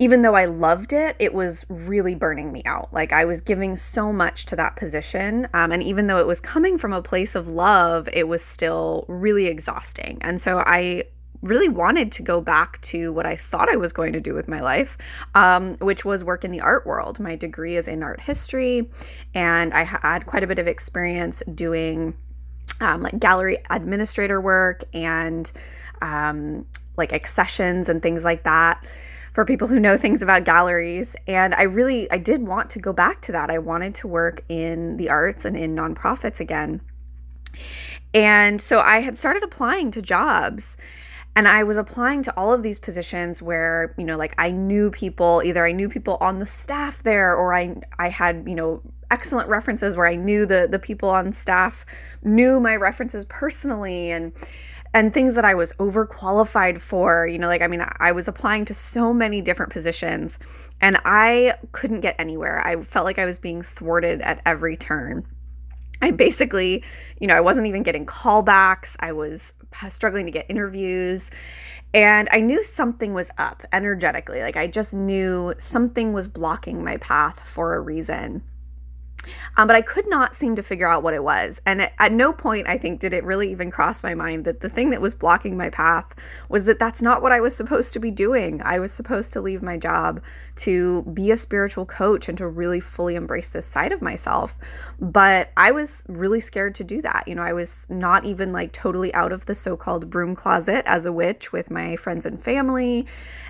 even 0.00 0.22
though 0.22 0.34
I 0.34 0.46
loved 0.46 0.94
it, 0.94 1.14
it 1.18 1.34
was 1.34 1.66
really 1.68 2.14
burning 2.14 2.52
me 2.52 2.62
out. 2.64 2.90
Like 2.90 3.12
I 3.12 3.26
was 3.26 3.42
giving 3.42 3.76
so 3.76 4.14
much 4.14 4.46
to 4.46 4.56
that 4.56 4.74
position. 4.76 5.46
Um, 5.52 5.72
and 5.72 5.82
even 5.82 6.06
though 6.06 6.16
it 6.16 6.26
was 6.26 6.40
coming 6.40 6.78
from 6.78 6.94
a 6.94 7.02
place 7.02 7.34
of 7.34 7.48
love, 7.48 8.08
it 8.10 8.26
was 8.26 8.42
still 8.42 9.04
really 9.08 9.46
exhausting. 9.46 10.16
And 10.22 10.40
so 10.40 10.60
I 10.64 11.04
really 11.42 11.68
wanted 11.68 12.12
to 12.12 12.22
go 12.22 12.40
back 12.40 12.80
to 12.80 13.12
what 13.12 13.26
I 13.26 13.36
thought 13.36 13.68
I 13.68 13.76
was 13.76 13.92
going 13.92 14.14
to 14.14 14.20
do 14.20 14.32
with 14.32 14.48
my 14.48 14.60
life, 14.60 14.96
um, 15.34 15.76
which 15.76 16.02
was 16.04 16.24
work 16.24 16.44
in 16.44 16.50
the 16.50 16.60
art 16.62 16.86
world. 16.86 17.20
My 17.20 17.36
degree 17.36 17.76
is 17.76 17.86
in 17.86 18.02
art 18.02 18.20
history, 18.20 18.90
and 19.34 19.72
I 19.74 19.84
had 19.84 20.26
quite 20.26 20.42
a 20.42 20.46
bit 20.46 20.58
of 20.58 20.66
experience 20.66 21.42
doing 21.54 22.16
um, 22.80 23.02
like 23.02 23.18
gallery 23.18 23.58
administrator 23.70 24.40
work 24.40 24.84
and 24.94 25.50
um, 26.02 26.66
like 26.96 27.12
accessions 27.12 27.88
and 27.88 28.02
things 28.02 28.24
like 28.24 28.44
that 28.44 28.84
for 29.32 29.44
people 29.44 29.68
who 29.68 29.78
know 29.78 29.96
things 29.96 30.22
about 30.22 30.44
galleries. 30.44 31.14
And 31.26 31.54
i 31.54 31.62
really 31.62 32.10
i 32.10 32.18
did 32.18 32.46
want 32.46 32.70
to 32.70 32.78
go 32.78 32.92
back 32.92 33.20
to 33.22 33.32
that. 33.32 33.50
I 33.50 33.58
wanted 33.58 33.94
to 33.96 34.08
work 34.08 34.42
in 34.48 34.96
the 34.96 35.10
arts 35.10 35.44
and 35.44 35.56
in 35.56 35.74
nonprofits 35.74 36.40
again. 36.40 36.80
And 38.12 38.60
so 38.60 38.80
i 38.80 38.98
had 38.98 39.16
started 39.16 39.42
applying 39.42 39.90
to 39.92 40.02
jobs 40.02 40.76
and 41.36 41.46
I 41.46 41.62
was 41.62 41.76
applying 41.76 42.22
to 42.24 42.36
all 42.36 42.52
of 42.52 42.62
these 42.62 42.78
positions 42.78 43.40
where, 43.40 43.94
you 43.96 44.04
know, 44.04 44.16
like 44.16 44.34
I 44.36 44.50
knew 44.50 44.90
people, 44.90 45.42
either 45.44 45.64
I 45.64 45.72
knew 45.72 45.88
people 45.88 46.18
on 46.20 46.38
the 46.38 46.46
staff 46.46 47.02
there 47.02 47.34
or 47.34 47.54
I 47.54 47.76
I 47.98 48.08
had, 48.08 48.44
you 48.46 48.54
know, 48.54 48.82
excellent 49.10 49.48
references 49.48 49.96
where 49.96 50.06
I 50.06 50.16
knew 50.16 50.44
the 50.44 50.68
the 50.70 50.78
people 50.78 51.08
on 51.08 51.32
staff 51.32 51.86
knew 52.22 52.60
my 52.60 52.76
references 52.76 53.24
personally 53.28 54.10
and 54.10 54.32
and 54.92 55.14
things 55.14 55.36
that 55.36 55.44
I 55.44 55.54
was 55.54 55.72
overqualified 55.74 56.80
for. 56.80 57.28
You 57.28 57.38
know, 57.38 57.46
like 57.46 57.62
I 57.62 57.68
mean, 57.68 57.86
I 57.98 58.10
was 58.10 58.26
applying 58.26 58.64
to 58.66 58.74
so 58.74 59.12
many 59.12 59.40
different 59.40 59.72
positions 59.72 60.38
and 60.80 60.98
I 61.04 61.54
couldn't 61.70 62.00
get 62.00 62.16
anywhere. 62.18 62.60
I 62.66 62.82
felt 62.82 63.04
like 63.04 63.18
I 63.18 63.26
was 63.26 63.38
being 63.38 63.62
thwarted 63.62 64.20
at 64.20 64.42
every 64.44 64.76
turn. 64.76 65.26
I 66.02 66.10
basically, 66.10 66.82
you 67.20 67.26
know, 67.26 67.36
I 67.36 67.40
wasn't 67.40 67.66
even 67.66 67.82
getting 67.82 68.06
callbacks. 68.06 68.96
I 69.00 69.12
was 69.12 69.52
struggling 69.88 70.26
to 70.26 70.32
get 70.32 70.46
interviews. 70.48 71.30
And 71.92 72.28
I 72.30 72.40
knew 72.40 72.62
something 72.62 73.14
was 73.14 73.30
up 73.36 73.64
energetically. 73.72 74.40
Like 74.40 74.56
I 74.56 74.66
just 74.66 74.94
knew 74.94 75.54
something 75.58 76.12
was 76.12 76.28
blocking 76.28 76.84
my 76.84 76.98
path 76.98 77.40
for 77.40 77.74
a 77.74 77.80
reason. 77.80 78.42
Um, 79.56 79.66
but 79.66 79.76
I 79.76 79.82
could 79.82 80.08
not 80.08 80.34
seem 80.34 80.56
to 80.56 80.62
figure 80.62 80.86
out 80.86 81.02
what 81.02 81.14
it 81.14 81.24
was. 81.24 81.60
And 81.66 81.82
at, 81.82 81.92
at, 81.98 82.12
no 82.12 82.32
point, 82.32 82.68
I 82.68 82.78
think, 82.78 83.00
did 83.00 83.12
it 83.12 83.24
really 83.24 83.50
even 83.50 83.70
cross 83.70 84.02
my 84.02 84.14
mind 84.14 84.44
that 84.44 84.60
the 84.60 84.68
thing 84.68 84.90
that 84.90 85.00
was 85.00 85.14
blocking 85.14 85.56
my 85.56 85.70
path 85.70 86.14
was 86.48 86.64
that 86.64 86.78
that's 86.78 87.02
not 87.02 87.22
what 87.22 87.32
I 87.32 87.40
was 87.40 87.54
supposed 87.54 87.92
to 87.94 88.00
be 88.00 88.10
doing. 88.10 88.60
I 88.64 88.78
was 88.78 88.92
supposed 88.92 89.32
to 89.32 89.40
leave 89.40 89.62
my 89.62 89.76
job 89.76 90.22
to 90.56 91.02
be 91.02 91.30
a 91.30 91.36
spiritual 91.36 91.86
coach 91.86 92.28
and 92.28 92.36
to 92.38 92.46
really 92.46 92.80
fully 92.80 93.14
embrace 93.14 93.48
this 93.48 93.66
side 93.66 93.92
of 93.92 94.02
myself. 94.02 94.58
But 95.00 95.50
I 95.56 95.70
was 95.70 96.04
really 96.08 96.40
scared 96.40 96.74
to 96.76 96.84
do 96.84 97.00
that. 97.02 97.24
You 97.26 97.34
know, 97.34 97.42
I 97.42 97.52
was 97.52 97.86
not 97.88 98.24
even 98.24 98.52
like 98.52 98.72
totally 98.72 99.12
out 99.14 99.32
of 99.32 99.46
the 99.46 99.54
so 99.54 99.76
called 99.76 100.10
broom 100.10 100.34
closet 100.34 100.84
as 100.86 101.06
a 101.06 101.12
witch 101.12 101.52
with 101.52 101.70
my 101.70 101.96
friends 101.96 102.26
and 102.26 102.40
family. 102.40 103.06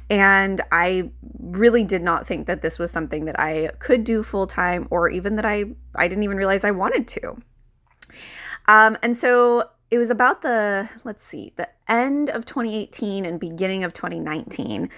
And 0.08 0.60
I 0.72 1.10
really 1.38 1.84
did 1.84 2.02
not 2.02 2.26
think 2.26 2.46
that 2.46 2.62
this 2.62 2.78
was 2.78 2.90
something 2.90 3.24
that 3.24 3.38
I 3.38 3.70
could 3.78 4.04
do 4.04 4.22
full 4.22 4.46
time 4.46 4.86
or 4.90 5.08
even 5.08 5.36
that 5.36 5.44
I 5.44 5.64
I 5.94 6.08
didn't 6.08 6.24
even 6.24 6.36
realize 6.36 6.64
I 6.64 6.70
wanted 6.70 7.08
to. 7.08 7.36
Um, 8.66 8.98
and 9.02 9.16
so 9.16 9.70
it 9.90 9.98
was 9.98 10.10
about 10.10 10.42
the 10.42 10.88
let's 11.04 11.26
see 11.26 11.52
the 11.56 11.68
end 11.88 12.30
of 12.30 12.46
2018 12.46 13.24
and 13.24 13.40
beginning 13.40 13.82
of 13.82 13.92
2019 13.92 14.88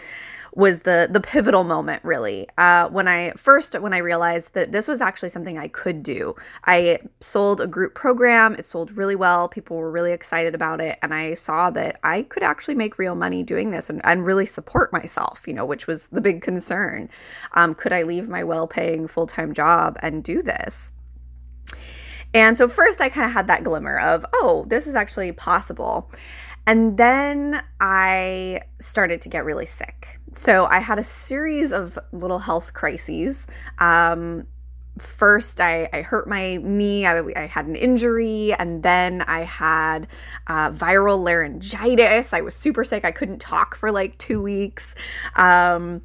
was 0.55 0.81
the 0.81 1.09
the 1.11 1.21
pivotal 1.21 1.65
moment 1.65 2.05
really. 2.05 2.47
Uh, 2.59 2.87
when 2.91 3.09
i 3.09 3.33
first 3.37 3.79
when 3.81 3.95
i 3.95 3.99
realized 3.99 4.53
that 4.53 4.71
this 4.71 4.87
was 4.87 5.01
actually 5.01 5.31
something 5.31 5.57
i 5.57 5.67
could 5.67 6.03
do. 6.03 6.35
I 6.67 6.99
sold 7.21 7.61
a 7.63 7.67
group 7.67 7.95
program. 7.95 8.55
It 8.55 8.67
sold 8.67 8.97
really 8.97 9.17
well. 9.17 9.49
People 9.49 9.79
were 9.79 9.91
really 9.91 10.13
excited 10.13 10.55
about 10.55 10.81
it. 10.81 10.99
And 11.01 11.15
i 11.15 11.33
saw 11.35 11.71
that 11.71 11.99
i 12.03 12.23
could 12.23 12.43
actually 12.43 12.75
make 12.75 12.99
real 12.99 13.15
money 13.15 13.43
doing 13.43 13.71
this 13.71 13.89
and, 13.89 14.03
and 14.05 14.27
really 14.27 14.47
support 14.47 14.93
myself 14.93 15.45
you 15.47 15.55
know 15.55 15.65
which 15.65 15.87
was 15.87 16.09
the 16.09 16.21
big 16.21 16.43
concern. 16.43 17.09
Um, 17.55 17.75
could 17.75 17.95
i 17.95 18.03
leave 18.03 18.29
my 18.29 18.45
well-paying 18.45 19.09
full-time 19.09 19.55
job 19.55 19.99
and 20.03 20.23
do 20.23 20.43
this 20.43 20.93
and 22.35 22.57
so 22.57 22.69
first 22.69 23.01
I 23.01 23.09
kind 23.09 23.27
of 23.27 23.33
had 23.33 23.47
that 23.49 23.65
glimmer 23.65 23.99
of, 23.99 24.25
oh, 24.35 24.65
this 24.69 24.87
is 24.87 24.95
actually 24.95 25.33
possible. 25.33 26.11
And 26.67 26.97
then 26.97 27.62
I 27.81 28.62
started 28.79 29.21
to 29.23 29.29
get 29.29 29.45
really 29.45 29.67
sick. 29.67 30.21
So 30.33 30.67
I 30.67 30.79
had 30.79 30.99
a 30.99 31.03
series 31.03 31.73
of 31.73 31.99
little 32.12 32.39
health 32.39 32.73
crises. 32.73 33.47
Um, 33.79 34.47
first 34.99 35.61
I, 35.61 35.89
I 35.93 36.03
hurt 36.03 36.29
my 36.29 36.57
knee 36.57 37.07
I, 37.07 37.23
I, 37.35 37.47
had 37.47 37.67
an 37.67 37.77
injury 37.77 38.53
and 38.53 38.83
then 38.83 39.23
i 39.23 39.41
had 39.41 40.07
uh, 40.47 40.71
viral 40.71 41.23
laryngitis 41.23 42.35
i 42.35 42.43
was 42.43 42.55
super 42.55 42.85
sick 42.85 43.03
i 43.03 43.11
couldn't 43.11 43.39
talk 43.39 43.75
for 43.75 43.91
like 43.91 44.19
two 44.19 44.43
weeks 44.43 44.95
um, 45.37 46.03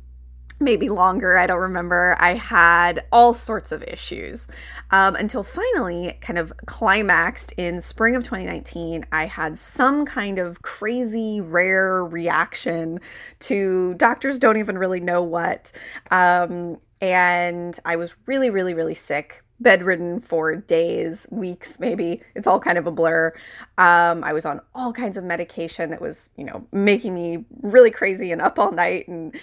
maybe 0.59 0.89
longer, 0.89 1.37
I 1.37 1.47
don't 1.47 1.59
remember. 1.59 2.15
I 2.19 2.33
had 2.33 3.05
all 3.11 3.33
sorts 3.33 3.71
of 3.71 3.83
issues 3.83 4.47
um, 4.91 5.15
until 5.15 5.43
finally, 5.43 6.17
kind 6.21 6.39
of 6.39 6.51
climaxed 6.65 7.53
in 7.57 7.81
spring 7.81 8.15
of 8.15 8.23
2019. 8.23 9.05
I 9.11 9.25
had 9.25 9.59
some 9.59 10.05
kind 10.05 10.39
of 10.39 10.61
crazy, 10.61 11.41
rare 11.41 12.05
reaction 12.05 12.99
to 13.39 13.93
doctors 13.95 14.39
don't 14.39 14.57
even 14.57 14.77
really 14.77 14.99
know 14.99 15.21
what. 15.21 15.71
Um, 16.11 16.79
and 17.01 17.79
I 17.85 17.95
was 17.95 18.15
really, 18.25 18.49
really, 18.49 18.73
really 18.73 18.95
sick 18.95 19.43
bedridden 19.59 20.19
for 20.19 20.55
days, 20.55 21.27
weeks, 21.31 21.79
maybe. 21.79 22.21
It's 22.35 22.47
all 22.47 22.59
kind 22.59 22.77
of 22.77 22.85
a 22.85 22.91
blur. 22.91 23.33
Um, 23.77 24.23
I 24.23 24.33
was 24.33 24.45
on 24.45 24.61
all 24.75 24.93
kinds 24.93 25.17
of 25.17 25.23
medication 25.23 25.89
that 25.89 26.01
was, 26.01 26.29
you 26.35 26.45
know, 26.45 26.67
making 26.71 27.15
me 27.15 27.45
really 27.61 27.91
crazy 27.91 28.31
and 28.31 28.41
up 28.41 28.59
all 28.59 28.71
night 28.71 29.07
and 29.07 29.35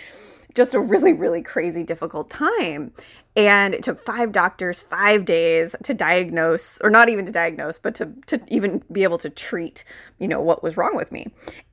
just 0.55 0.75
a 0.75 0.81
really, 0.81 1.13
really 1.13 1.43
crazy, 1.43 1.83
difficult 1.83 2.31
time. 2.31 2.93
And 3.37 3.75
it 3.75 3.83
took 3.83 4.05
five 4.05 4.33
doctors 4.33 4.81
five 4.81 5.25
days 5.25 5.75
to 5.83 5.95
diagnose, 5.95 6.81
or 6.83 6.91
not 6.91 7.09
even 7.09 7.27
to 7.27 7.33
diagnose, 7.33 7.79
but 7.79 7.95
to, 7.97 8.13
to 8.27 8.41
even 8.49 8.83
be 8.91 9.03
able 9.03 9.19
to 9.19 9.31
treat, 9.31 9.85
you 10.19 10.29
know, 10.29 10.41
what 10.41 10.63
was 10.63 10.77
wrong 10.77 10.97
with 10.97 11.11
me. 11.11 11.27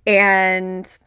And 0.07 0.97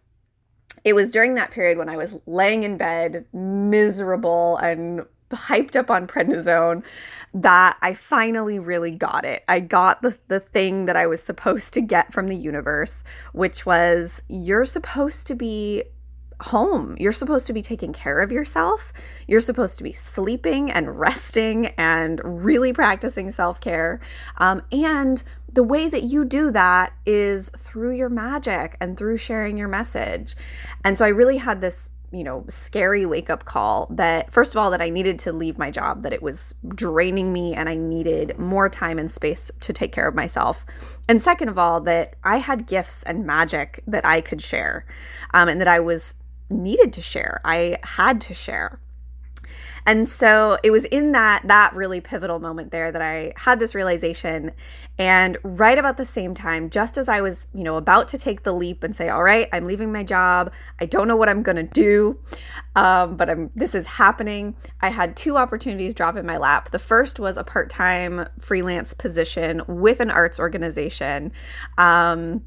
it 0.84 0.94
was 0.94 1.10
during 1.10 1.34
that 1.34 1.50
period 1.50 1.78
when 1.78 1.88
I 1.88 1.96
was 1.96 2.16
laying 2.26 2.62
in 2.62 2.76
bed, 2.76 3.26
miserable 3.32 4.56
and 4.58 5.06
hyped 5.30 5.74
up 5.74 5.90
on 5.90 6.06
prednisone 6.06 6.84
that 7.32 7.76
I 7.82 7.94
finally 7.94 8.58
really 8.58 8.92
got 8.92 9.24
it. 9.24 9.42
I 9.48 9.60
got 9.60 10.02
the, 10.02 10.16
the 10.28 10.40
thing 10.40 10.86
that 10.86 10.96
I 10.96 11.06
was 11.06 11.22
supposed 11.22 11.74
to 11.74 11.80
get 11.80 12.12
from 12.12 12.28
the 12.28 12.36
universe, 12.36 13.02
which 13.32 13.66
was 13.66 14.22
you're 14.28 14.64
supposed 14.64 15.26
to 15.26 15.34
be 15.34 15.84
home. 16.44 16.96
You're 16.98 17.12
supposed 17.12 17.46
to 17.46 17.52
be 17.52 17.62
taking 17.62 17.92
care 17.92 18.20
of 18.20 18.30
yourself. 18.30 18.92
You're 19.26 19.40
supposed 19.40 19.78
to 19.78 19.84
be 19.84 19.92
sleeping 19.92 20.70
and 20.70 20.98
resting 20.98 21.68
and 21.78 22.20
really 22.24 22.72
practicing 22.72 23.30
self 23.30 23.60
care. 23.60 24.00
Um, 24.36 24.62
and 24.70 25.22
the 25.52 25.62
way 25.62 25.88
that 25.88 26.02
you 26.02 26.24
do 26.24 26.50
that 26.50 26.92
is 27.06 27.48
through 27.50 27.92
your 27.92 28.08
magic 28.08 28.76
and 28.80 28.96
through 28.96 29.18
sharing 29.18 29.56
your 29.56 29.68
message. 29.68 30.34
And 30.84 30.98
so 30.98 31.04
I 31.04 31.08
really 31.08 31.38
had 31.38 31.60
this 31.60 31.90
you 32.14 32.22
know, 32.22 32.44
scary 32.48 33.04
wake 33.04 33.28
up 33.28 33.44
call 33.44 33.88
that, 33.90 34.32
first 34.32 34.54
of 34.54 34.58
all, 34.58 34.70
that 34.70 34.80
I 34.80 34.88
needed 34.88 35.18
to 35.20 35.32
leave 35.32 35.58
my 35.58 35.68
job, 35.68 36.04
that 36.04 36.12
it 36.12 36.22
was 36.22 36.54
draining 36.68 37.32
me 37.32 37.54
and 37.54 37.68
I 37.68 37.74
needed 37.74 38.38
more 38.38 38.68
time 38.68 39.00
and 39.00 39.10
space 39.10 39.50
to 39.58 39.72
take 39.72 39.90
care 39.90 40.06
of 40.06 40.14
myself. 40.14 40.64
And 41.08 41.20
second 41.20 41.48
of 41.48 41.58
all, 41.58 41.80
that 41.80 42.14
I 42.22 42.36
had 42.36 42.68
gifts 42.68 43.02
and 43.02 43.26
magic 43.26 43.82
that 43.88 44.06
I 44.06 44.20
could 44.20 44.40
share 44.40 44.86
um, 45.32 45.48
and 45.48 45.60
that 45.60 45.66
I 45.66 45.80
was 45.80 46.14
needed 46.50 46.92
to 46.94 47.02
share. 47.02 47.40
I 47.44 47.78
had 47.82 48.20
to 48.22 48.34
share. 48.34 48.80
And 49.86 50.08
so 50.08 50.56
it 50.62 50.70
was 50.70 50.84
in 50.86 51.12
that 51.12 51.42
that 51.46 51.74
really 51.74 52.00
pivotal 52.00 52.38
moment 52.38 52.70
there 52.70 52.90
that 52.90 53.02
I 53.02 53.34
had 53.36 53.58
this 53.58 53.74
realization 53.74 54.52
and 54.98 55.36
right 55.42 55.78
about 55.78 55.96
the 55.96 56.04
same 56.04 56.34
time 56.34 56.70
just 56.70 56.96
as 56.96 57.08
I 57.08 57.20
was, 57.20 57.46
you 57.52 57.64
know, 57.64 57.76
about 57.76 58.08
to 58.08 58.18
take 58.18 58.44
the 58.44 58.52
leap 58.52 58.82
and 58.82 58.96
say, 58.96 59.08
"All 59.08 59.22
right, 59.22 59.48
I'm 59.52 59.66
leaving 59.66 59.92
my 59.92 60.02
job. 60.02 60.52
I 60.80 60.86
don't 60.86 61.08
know 61.08 61.16
what 61.16 61.28
I'm 61.28 61.42
going 61.42 61.56
to 61.56 61.62
do." 61.62 62.18
Um, 62.74 63.16
but 63.16 63.28
I'm 63.28 63.50
this 63.54 63.74
is 63.74 63.86
happening. 63.86 64.56
I 64.80 64.88
had 64.88 65.16
two 65.16 65.36
opportunities 65.36 65.94
drop 65.94 66.16
in 66.16 66.24
my 66.24 66.38
lap. 66.38 66.70
The 66.70 66.78
first 66.78 67.20
was 67.20 67.36
a 67.36 67.44
part-time 67.44 68.26
freelance 68.38 68.94
position 68.94 69.62
with 69.68 70.00
an 70.00 70.10
arts 70.10 70.38
organization. 70.38 71.32
Um, 71.76 72.44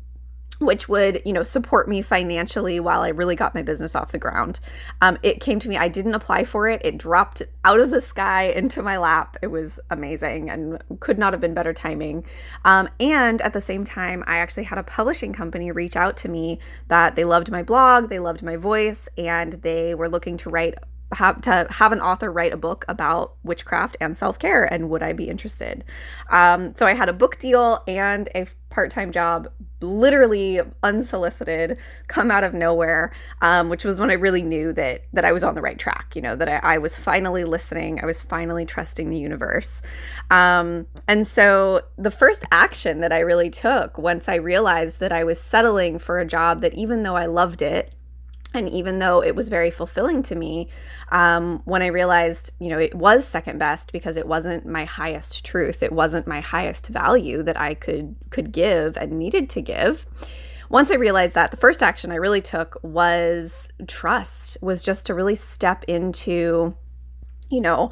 which 0.59 0.89
would 0.89 1.21
you 1.25 1.33
know 1.33 1.43
support 1.43 1.87
me 1.87 2.01
financially 2.01 2.79
while 2.79 3.01
i 3.01 3.09
really 3.09 3.35
got 3.35 3.53
my 3.55 3.61
business 3.61 3.95
off 3.95 4.11
the 4.11 4.17
ground. 4.17 4.59
Um, 5.01 5.17
it 5.23 5.39
came 5.39 5.59
to 5.59 5.69
me 5.69 5.77
i 5.77 5.87
didn't 5.87 6.13
apply 6.13 6.43
for 6.43 6.67
it. 6.67 6.81
It 6.83 6.97
dropped 6.97 7.43
out 7.63 7.79
of 7.79 7.91
the 7.91 8.01
sky 8.01 8.43
into 8.43 8.81
my 8.81 8.97
lap. 8.97 9.37
It 9.41 9.47
was 9.47 9.79
amazing 9.89 10.49
and 10.49 10.81
could 10.99 11.19
not 11.19 11.33
have 11.33 11.41
been 11.41 11.53
better 11.53 11.73
timing. 11.73 12.25
Um, 12.65 12.89
and 12.99 13.41
at 13.41 13.53
the 13.53 13.61
same 13.61 13.83
time 13.83 14.23
i 14.27 14.37
actually 14.37 14.65
had 14.65 14.77
a 14.77 14.83
publishing 14.83 15.33
company 15.33 15.71
reach 15.71 15.95
out 15.95 16.17
to 16.17 16.29
me 16.29 16.59
that 16.87 17.15
they 17.15 17.23
loved 17.23 17.51
my 17.51 17.63
blog 17.63 18.09
they 18.09 18.19
loved 18.19 18.43
my 18.43 18.55
voice 18.55 19.07
and 19.17 19.53
they 19.53 19.93
were 19.93 20.09
looking 20.09 20.37
to 20.37 20.49
write 20.49 20.75
have 21.13 21.41
to 21.41 21.67
have 21.69 21.91
an 21.91 22.01
author 22.01 22.31
write 22.31 22.53
a 22.53 22.57
book 22.57 22.85
about 22.87 23.35
witchcraft 23.43 23.95
and 24.01 24.17
self-care 24.17 24.71
and 24.71 24.89
would 24.89 25.03
i 25.03 25.13
be 25.13 25.29
interested? 25.29 25.83
Um, 26.29 26.75
so 26.75 26.85
i 26.85 26.93
had 26.93 27.09
a 27.09 27.13
book 27.13 27.39
deal 27.39 27.83
and 27.87 28.29
a 28.35 28.47
part-time 28.69 29.11
job 29.11 29.49
literally 29.79 30.59
unsolicited 30.83 31.77
come 32.07 32.29
out 32.31 32.43
of 32.43 32.53
nowhere 32.53 33.11
um, 33.41 33.69
which 33.69 33.85
was 33.85 33.99
when 33.99 34.09
i 34.09 34.13
really 34.13 34.41
knew 34.41 34.73
that 34.73 35.03
that 35.13 35.23
i 35.23 35.31
was 35.31 35.43
on 35.43 35.55
the 35.55 35.61
right 35.61 35.79
track 35.79 36.15
you 36.15 36.21
know 36.21 36.35
that 36.35 36.49
i, 36.49 36.75
I 36.75 36.77
was 36.79 36.95
finally 36.97 37.43
listening 37.43 38.01
i 38.01 38.05
was 38.05 38.21
finally 38.21 38.65
trusting 38.65 39.09
the 39.09 39.17
universe. 39.17 39.81
Um, 40.29 40.87
and 41.07 41.25
so 41.25 41.81
the 41.97 42.11
first 42.11 42.43
action 42.51 42.99
that 43.01 43.13
i 43.13 43.19
really 43.19 43.49
took 43.49 43.97
once 43.97 44.27
i 44.27 44.35
realized 44.35 44.99
that 44.99 45.11
i 45.11 45.23
was 45.23 45.41
settling 45.41 45.99
for 45.99 46.19
a 46.19 46.25
job 46.25 46.61
that 46.61 46.73
even 46.73 47.03
though 47.03 47.15
i 47.15 47.25
loved 47.25 47.61
it 47.61 47.93
and 48.53 48.69
even 48.69 48.99
though 48.99 49.21
it 49.21 49.35
was 49.35 49.49
very 49.49 49.69
fulfilling 49.69 50.23
to 50.23 50.35
me 50.35 50.67
um, 51.11 51.61
when 51.65 51.81
i 51.81 51.87
realized 51.87 52.51
you 52.59 52.69
know 52.69 52.79
it 52.79 52.95
was 52.95 53.25
second 53.25 53.57
best 53.57 53.91
because 53.91 54.17
it 54.17 54.27
wasn't 54.27 54.65
my 54.65 54.85
highest 54.85 55.45
truth 55.45 55.83
it 55.83 55.91
wasn't 55.91 56.25
my 56.27 56.39
highest 56.39 56.87
value 56.87 57.43
that 57.43 57.59
i 57.59 57.73
could 57.73 58.15
could 58.29 58.51
give 58.51 58.97
and 58.97 59.11
needed 59.11 59.49
to 59.49 59.61
give 59.61 60.05
once 60.69 60.91
i 60.91 60.95
realized 60.95 61.33
that 61.33 61.51
the 61.51 61.57
first 61.57 61.83
action 61.83 62.11
i 62.11 62.15
really 62.15 62.41
took 62.41 62.77
was 62.83 63.69
trust 63.87 64.57
was 64.61 64.83
just 64.83 65.05
to 65.05 65.13
really 65.13 65.35
step 65.35 65.83
into 65.87 66.75
you 67.49 67.61
know 67.61 67.89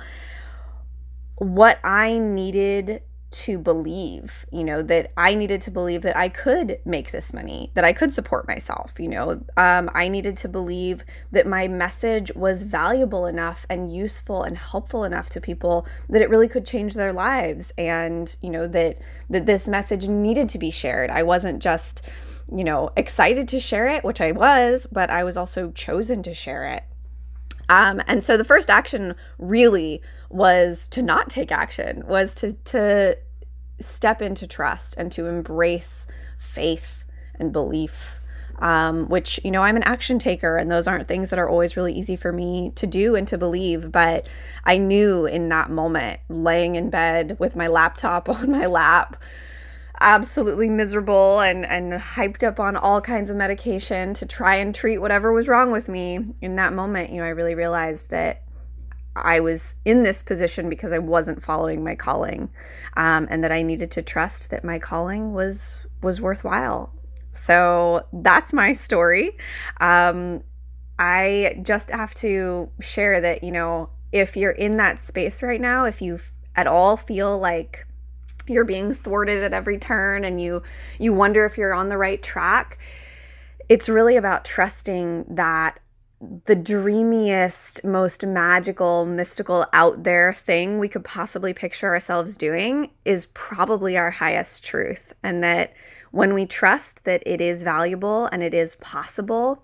what 1.38 1.80
i 1.84 2.18
needed 2.18 3.02
to 3.32 3.58
believe, 3.58 4.46
you 4.52 4.64
know, 4.64 4.82
that 4.82 5.12
I 5.18 5.34
needed 5.36 5.62
to 5.64 5.72
believe 5.72 6.04
that 6.04 6.16
I 6.16 6.30
could 6.30 6.80
make 6.86 7.12
this 7.12 7.34
money, 7.34 7.72
that 7.74 7.84
I 7.84 7.92
could 7.92 8.14
support 8.14 8.48
myself, 8.48 8.94
you 8.98 9.10
know. 9.10 9.44
Um, 9.58 9.90
I 9.94 10.08
needed 10.08 10.38
to 10.38 10.48
believe 10.48 11.04
that 11.32 11.46
my 11.46 11.68
message 11.68 12.32
was 12.34 12.64
valuable 12.64 13.26
enough 13.26 13.66
and 13.70 13.94
useful 13.94 14.44
and 14.44 14.58
helpful 14.58 15.04
enough 15.04 15.30
to 15.32 15.42
people 15.42 15.86
that 16.10 16.22
it 16.22 16.30
really 16.30 16.48
could 16.48 16.66
change 16.66 16.94
their 16.94 17.12
lives 17.12 17.74
and, 17.78 18.36
you 18.42 18.50
know, 18.50 18.68
that 18.68 19.00
that 19.30 19.46
this 19.46 19.68
message 19.68 20.08
needed 20.08 20.48
to 20.50 20.58
be 20.58 20.72
shared. 20.72 21.10
I 21.10 21.24
wasn't 21.24 21.62
just, 21.62 22.04
you 22.50 22.64
know, 22.64 22.92
excited 22.96 23.48
to 23.50 23.60
share 23.60 23.88
it, 23.88 24.04
which 24.04 24.22
I 24.22 24.32
was, 24.32 24.88
but 24.92 25.10
I 25.10 25.24
was 25.24 25.36
also 25.36 25.72
chosen 25.72 26.24
to 26.24 26.34
share 26.34 26.66
it. 26.68 26.84
Um, 27.70 28.02
and 28.08 28.24
so 28.24 28.38
the 28.38 28.44
first 28.44 28.70
action 28.70 29.16
really 29.38 30.02
was 30.30 30.88
to 30.90 31.02
not 31.02 31.30
take 31.30 31.52
action, 31.52 32.04
was 32.08 32.36
to 32.36 32.54
to 32.54 33.18
step 33.80 34.22
into 34.22 34.48
trust 34.48 34.96
and 34.98 35.12
to 35.12 35.28
embrace 35.28 36.06
faith 36.38 37.04
and 37.40 37.52
belief. 37.52 38.20
Um, 38.58 39.10
which 39.10 39.38
you 39.44 39.52
know 39.52 39.64
I'm 39.64 39.76
an 39.76 39.84
action 39.84 40.18
taker, 40.18 40.56
and 40.56 40.72
those 40.72 40.88
aren't 40.88 41.10
things 41.10 41.30
that 41.30 41.40
are 41.40 41.50
always 41.50 41.76
really 41.76 41.92
easy 41.92 42.16
for 42.16 42.32
me 42.32 42.72
to 42.76 42.88
do 42.88 43.14
and 43.14 43.28
to 43.28 43.38
believe. 43.38 43.92
But 43.92 44.28
I 44.64 44.78
knew 44.78 45.26
in 45.26 45.50
that 45.50 45.70
moment, 45.70 46.22
laying 46.30 46.76
in 46.76 46.90
bed 46.90 47.36
with 47.38 47.58
my 47.58 47.68
laptop 47.68 48.30
on 48.30 48.50
my 48.50 48.66
lap, 48.66 49.22
absolutely 50.00 50.70
miserable 50.70 51.40
and 51.40 51.66
and 51.66 51.94
hyped 51.94 52.44
up 52.44 52.60
on 52.60 52.76
all 52.76 53.02
kinds 53.02 53.30
of 53.30 53.38
medication 53.38 54.14
to 54.14 54.26
try 54.26 54.56
and 54.56 54.74
treat 54.76 54.98
whatever 54.98 55.32
was 55.32 55.48
wrong 55.48 55.72
with 55.72 55.88
me. 55.88 56.20
In 56.42 56.56
that 56.56 56.74
moment 56.74 57.12
you 57.12 57.18
know 57.18 57.26
i 57.26 57.30
really 57.30 57.56
realized 57.56 58.10
that 58.10 58.44
i 59.16 59.40
was 59.40 59.76
in 59.86 60.04
this 60.04 60.22
position 60.24 60.70
because 60.70 60.92
i 60.92 61.00
wasn't 61.00 61.42
following 61.42 61.84
my 61.84 61.96
calling 61.96 62.50
um, 62.98 63.28
and 63.30 63.44
that 63.44 63.52
i 63.52 63.62
needed 63.62 63.92
to 63.92 64.02
trust 64.02 64.50
that 64.50 64.64
my 64.64 64.80
calling 64.80 65.34
was 65.34 65.86
was 66.02 66.22
worthwhile. 66.22 66.94
So 67.34 68.06
that's 68.14 68.54
my 68.54 68.74
story. 68.74 69.38
Um, 69.80 70.44
i 70.98 71.60
just 71.62 71.90
have 71.90 72.16
to 72.16 72.70
share 72.80 73.20
that 73.20 73.44
you 73.44 73.52
know 73.52 73.90
if 74.14 74.38
you're 74.38 74.52
in 74.52 74.78
that 74.78 75.04
space 75.04 75.44
right 75.44 75.60
now 75.60 75.84
if 75.84 76.02
you 76.02 76.18
at 76.56 76.68
all 76.68 76.96
feel 76.96 77.38
like 77.38 77.86
you're 78.48 78.66
being 78.66 78.94
thwarted 78.94 79.44
at 79.44 79.54
every 79.54 79.78
turn 79.78 80.24
and 80.24 80.42
you 80.42 80.62
you 81.00 81.14
wonder 81.14 81.46
if 81.46 81.58
you're 81.58 81.74
on 81.74 81.90
the 81.90 81.98
right 81.98 82.22
track 82.22 82.78
it's 83.68 83.90
really 83.90 84.16
about 84.16 84.46
trusting 84.46 85.26
that 85.30 85.80
the 86.46 86.56
dreamiest 86.56 87.84
most 87.84 88.26
magical 88.26 89.06
mystical 89.06 89.66
out 89.74 90.04
there 90.04 90.32
thing 90.34 90.80
we 90.80 90.88
could 90.88 91.04
possibly 91.04 91.54
picture 91.54 91.88
ourselves 91.90 92.38
doing 92.38 92.90
is 93.04 93.28
probably 93.34 93.98
our 93.98 94.12
highest 94.12 94.64
truth. 94.64 95.14
And 95.24 95.44
that 95.44 95.74
when 96.16 96.34
we 96.34 96.46
trust 96.46 97.04
that 97.04 97.22
it 97.26 97.42
is 97.42 97.62
valuable 97.62 98.28
and 98.28 98.42
it 98.42 98.54
is 98.54 98.76
possible 98.76 99.62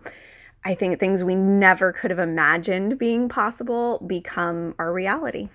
i 0.65 0.75
think 0.75 0.99
things 0.99 1.23
we 1.23 1.33
never 1.33 1.93
could 1.93 2.11
have 2.11 2.19
imagined 2.19 2.99
being 2.99 3.29
possible 3.29 4.03
become 4.05 4.75
our 4.77 4.91
reality 4.91 5.47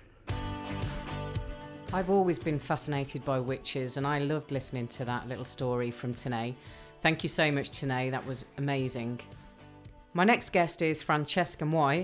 I've 1.93 2.09
always 2.09 2.37
been 2.37 2.59
fascinated 2.59 3.23
by 3.23 3.39
witches, 3.39 3.95
and 3.95 4.05
I 4.05 4.19
loved 4.19 4.51
listening 4.51 4.89
to 4.89 5.05
that 5.05 5.29
little 5.29 5.45
story 5.45 5.89
from 5.89 6.13
Tenae. 6.13 6.53
Thank 7.01 7.23
you 7.23 7.29
so 7.29 7.49
much, 7.49 7.71
Tenae. 7.71 8.11
That 8.11 8.25
was 8.27 8.43
amazing. 8.57 9.21
My 10.13 10.25
next 10.25 10.49
guest 10.49 10.81
is 10.81 11.01
Francesca 11.01 11.63
Moi. 11.63 12.03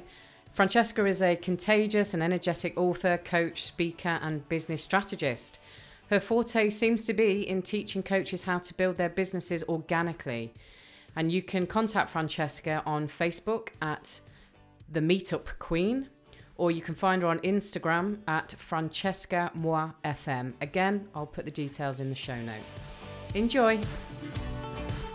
Francesca 0.53 1.05
is 1.05 1.21
a 1.21 1.35
contagious 1.35 2.13
and 2.13 2.23
energetic 2.23 2.77
author, 2.77 3.17
coach, 3.17 3.61
speaker, 3.61 4.19
and 4.21 4.47
business 4.47 4.81
strategist. 4.81 5.59
Her 6.09 6.21
forte 6.21 6.69
seems 6.69 7.03
to 7.05 7.13
be 7.13 7.47
in 7.47 7.61
teaching 7.61 8.03
coaches 8.03 8.43
how 8.43 8.59
to 8.59 8.73
build 8.73 8.95
their 8.95 9.09
businesses 9.09 9.63
organically. 9.63 10.53
And 11.15 11.29
you 11.29 11.41
can 11.41 11.67
contact 11.67 12.09
Francesca 12.09 12.83
on 12.85 13.09
Facebook 13.09 13.69
at 13.81 14.21
the 14.89 15.01
Meetup 15.01 15.59
Queen 15.59 16.07
or 16.57 16.71
you 16.71 16.81
can 16.81 16.95
find 16.95 17.21
her 17.21 17.27
on 17.27 17.39
Instagram 17.39 18.17
at 18.27 18.53
Francesca 18.53 19.51
Moi 19.53 19.89
FM. 20.05 20.53
Again, 20.61 21.07
I'll 21.15 21.25
put 21.25 21.45
the 21.45 21.51
details 21.51 21.99
in 21.99 22.09
the 22.09 22.15
show 22.15 22.39
notes. 22.41 22.85
Enjoy! 23.33 23.79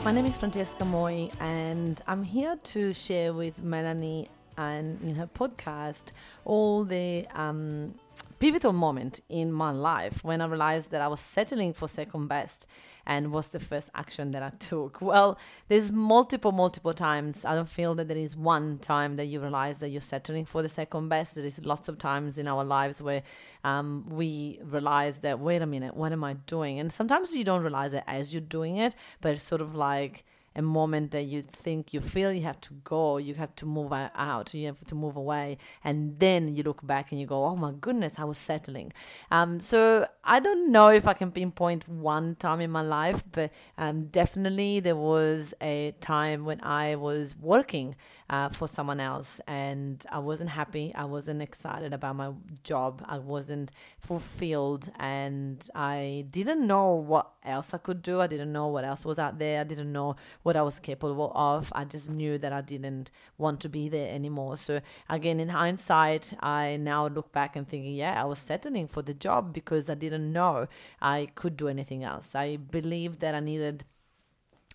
My 0.04 0.12
name 0.12 0.26
is 0.26 0.36
Francesca 0.36 0.84
Moi, 0.84 1.28
and 1.40 2.00
I'm 2.06 2.22
here 2.22 2.56
to 2.56 2.92
share 2.92 3.32
with 3.32 3.62
Melanie 3.62 4.28
and 4.56 5.00
in 5.02 5.14
her 5.14 5.26
podcast 5.26 6.12
all 6.44 6.84
the 6.84 7.26
um, 7.34 7.94
pivotal 8.38 8.72
moment 8.72 9.20
in 9.28 9.52
my 9.52 9.70
life 9.70 10.22
when 10.24 10.40
I 10.40 10.46
realized 10.46 10.90
that 10.90 11.00
I 11.00 11.08
was 11.08 11.20
settling 11.20 11.72
for 11.72 11.88
second 11.88 12.26
best 12.26 12.66
and 13.08 13.32
what's 13.32 13.48
the 13.48 13.58
first 13.58 13.88
action 13.94 14.32
that 14.32 14.42
I 14.42 14.50
took? 14.58 15.00
Well, 15.00 15.38
there's 15.68 15.90
multiple, 15.90 16.52
multiple 16.52 16.92
times. 16.92 17.44
I 17.44 17.54
don't 17.54 17.68
feel 17.68 17.94
that 17.94 18.06
there 18.06 18.18
is 18.18 18.36
one 18.36 18.78
time 18.78 19.16
that 19.16 19.24
you 19.24 19.40
realize 19.40 19.78
that 19.78 19.88
you're 19.88 20.02
settling 20.02 20.44
for 20.44 20.60
the 20.60 20.68
second 20.68 21.08
best. 21.08 21.34
There 21.34 21.44
is 21.44 21.58
lots 21.64 21.88
of 21.88 21.96
times 21.96 22.36
in 22.36 22.46
our 22.46 22.62
lives 22.62 23.00
where 23.00 23.22
um, 23.64 24.04
we 24.10 24.60
realize 24.62 25.20
that, 25.20 25.40
wait 25.40 25.62
a 25.62 25.66
minute, 25.66 25.96
what 25.96 26.12
am 26.12 26.22
I 26.22 26.34
doing? 26.34 26.78
And 26.78 26.92
sometimes 26.92 27.32
you 27.32 27.44
don't 27.44 27.62
realize 27.62 27.94
it 27.94 28.04
as 28.06 28.34
you're 28.34 28.42
doing 28.42 28.76
it, 28.76 28.94
but 29.22 29.32
it's 29.32 29.42
sort 29.42 29.62
of 29.62 29.74
like, 29.74 30.24
a 30.56 30.62
moment 30.62 31.10
that 31.12 31.24
you 31.24 31.42
think 31.42 31.92
you 31.92 32.00
feel 32.00 32.32
you 32.32 32.42
have 32.42 32.60
to 32.62 32.74
go, 32.84 33.18
you 33.18 33.34
have 33.34 33.54
to 33.56 33.66
move 33.66 33.92
out, 33.92 34.54
you 34.54 34.66
have 34.66 34.84
to 34.86 34.94
move 34.94 35.16
away, 35.16 35.58
and 35.84 36.18
then 36.18 36.54
you 36.56 36.62
look 36.62 36.84
back 36.86 37.12
and 37.12 37.20
you 37.20 37.26
go, 37.26 37.44
"Oh 37.44 37.56
my 37.56 37.72
goodness, 37.80 38.14
I 38.18 38.24
was 38.24 38.38
settling." 38.38 38.92
Um, 39.30 39.60
so 39.60 40.06
I 40.24 40.40
don't 40.40 40.70
know 40.72 40.88
if 40.88 41.06
I 41.06 41.14
can 41.14 41.30
pinpoint 41.32 41.88
one 41.88 42.34
time 42.36 42.60
in 42.60 42.70
my 42.70 42.82
life, 42.82 43.22
but 43.32 43.52
um, 43.76 44.06
definitely 44.06 44.80
there 44.80 44.96
was 44.96 45.54
a 45.60 45.94
time 46.00 46.44
when 46.44 46.60
I 46.62 46.96
was 46.96 47.36
working 47.36 47.96
uh, 48.30 48.48
for 48.50 48.68
someone 48.68 49.00
else. 49.00 49.40
And 49.46 50.04
I 50.10 50.18
wasn't 50.18 50.50
happy. 50.50 50.92
I 50.94 51.04
wasn't 51.04 51.42
excited 51.42 51.92
about 51.92 52.16
my 52.16 52.32
job. 52.62 53.02
I 53.06 53.18
wasn't 53.18 53.70
fulfilled. 53.98 54.90
And 54.98 55.66
I 55.74 56.26
didn't 56.30 56.66
know 56.66 56.94
what 56.94 57.32
else 57.44 57.72
I 57.72 57.78
could 57.78 58.02
do. 58.02 58.20
I 58.20 58.26
didn't 58.26 58.52
know 58.52 58.66
what 58.66 58.84
else 58.84 59.04
was 59.04 59.18
out 59.18 59.38
there. 59.38 59.60
I 59.60 59.64
didn't 59.64 59.92
know 59.92 60.16
what 60.42 60.56
I 60.56 60.62
was 60.62 60.78
capable 60.78 61.32
of. 61.34 61.72
I 61.74 61.84
just 61.84 62.10
knew 62.10 62.38
that 62.38 62.52
I 62.52 62.60
didn't 62.60 63.10
want 63.38 63.60
to 63.60 63.68
be 63.68 63.88
there 63.88 64.12
anymore. 64.12 64.56
So, 64.56 64.80
again, 65.08 65.40
in 65.40 65.48
hindsight, 65.48 66.34
I 66.40 66.76
now 66.76 67.08
look 67.08 67.32
back 67.32 67.56
and 67.56 67.66
thinking, 67.66 67.94
yeah, 67.94 68.20
I 68.20 68.24
was 68.24 68.38
settling 68.38 68.88
for 68.88 69.02
the 69.02 69.14
job 69.14 69.52
because 69.52 69.88
I 69.88 69.94
didn't 69.94 70.32
know 70.32 70.68
I 71.00 71.28
could 71.34 71.56
do 71.56 71.68
anything 71.68 72.04
else. 72.04 72.34
I 72.34 72.56
believed 72.56 73.20
that 73.20 73.34
I 73.34 73.40
needed 73.40 73.84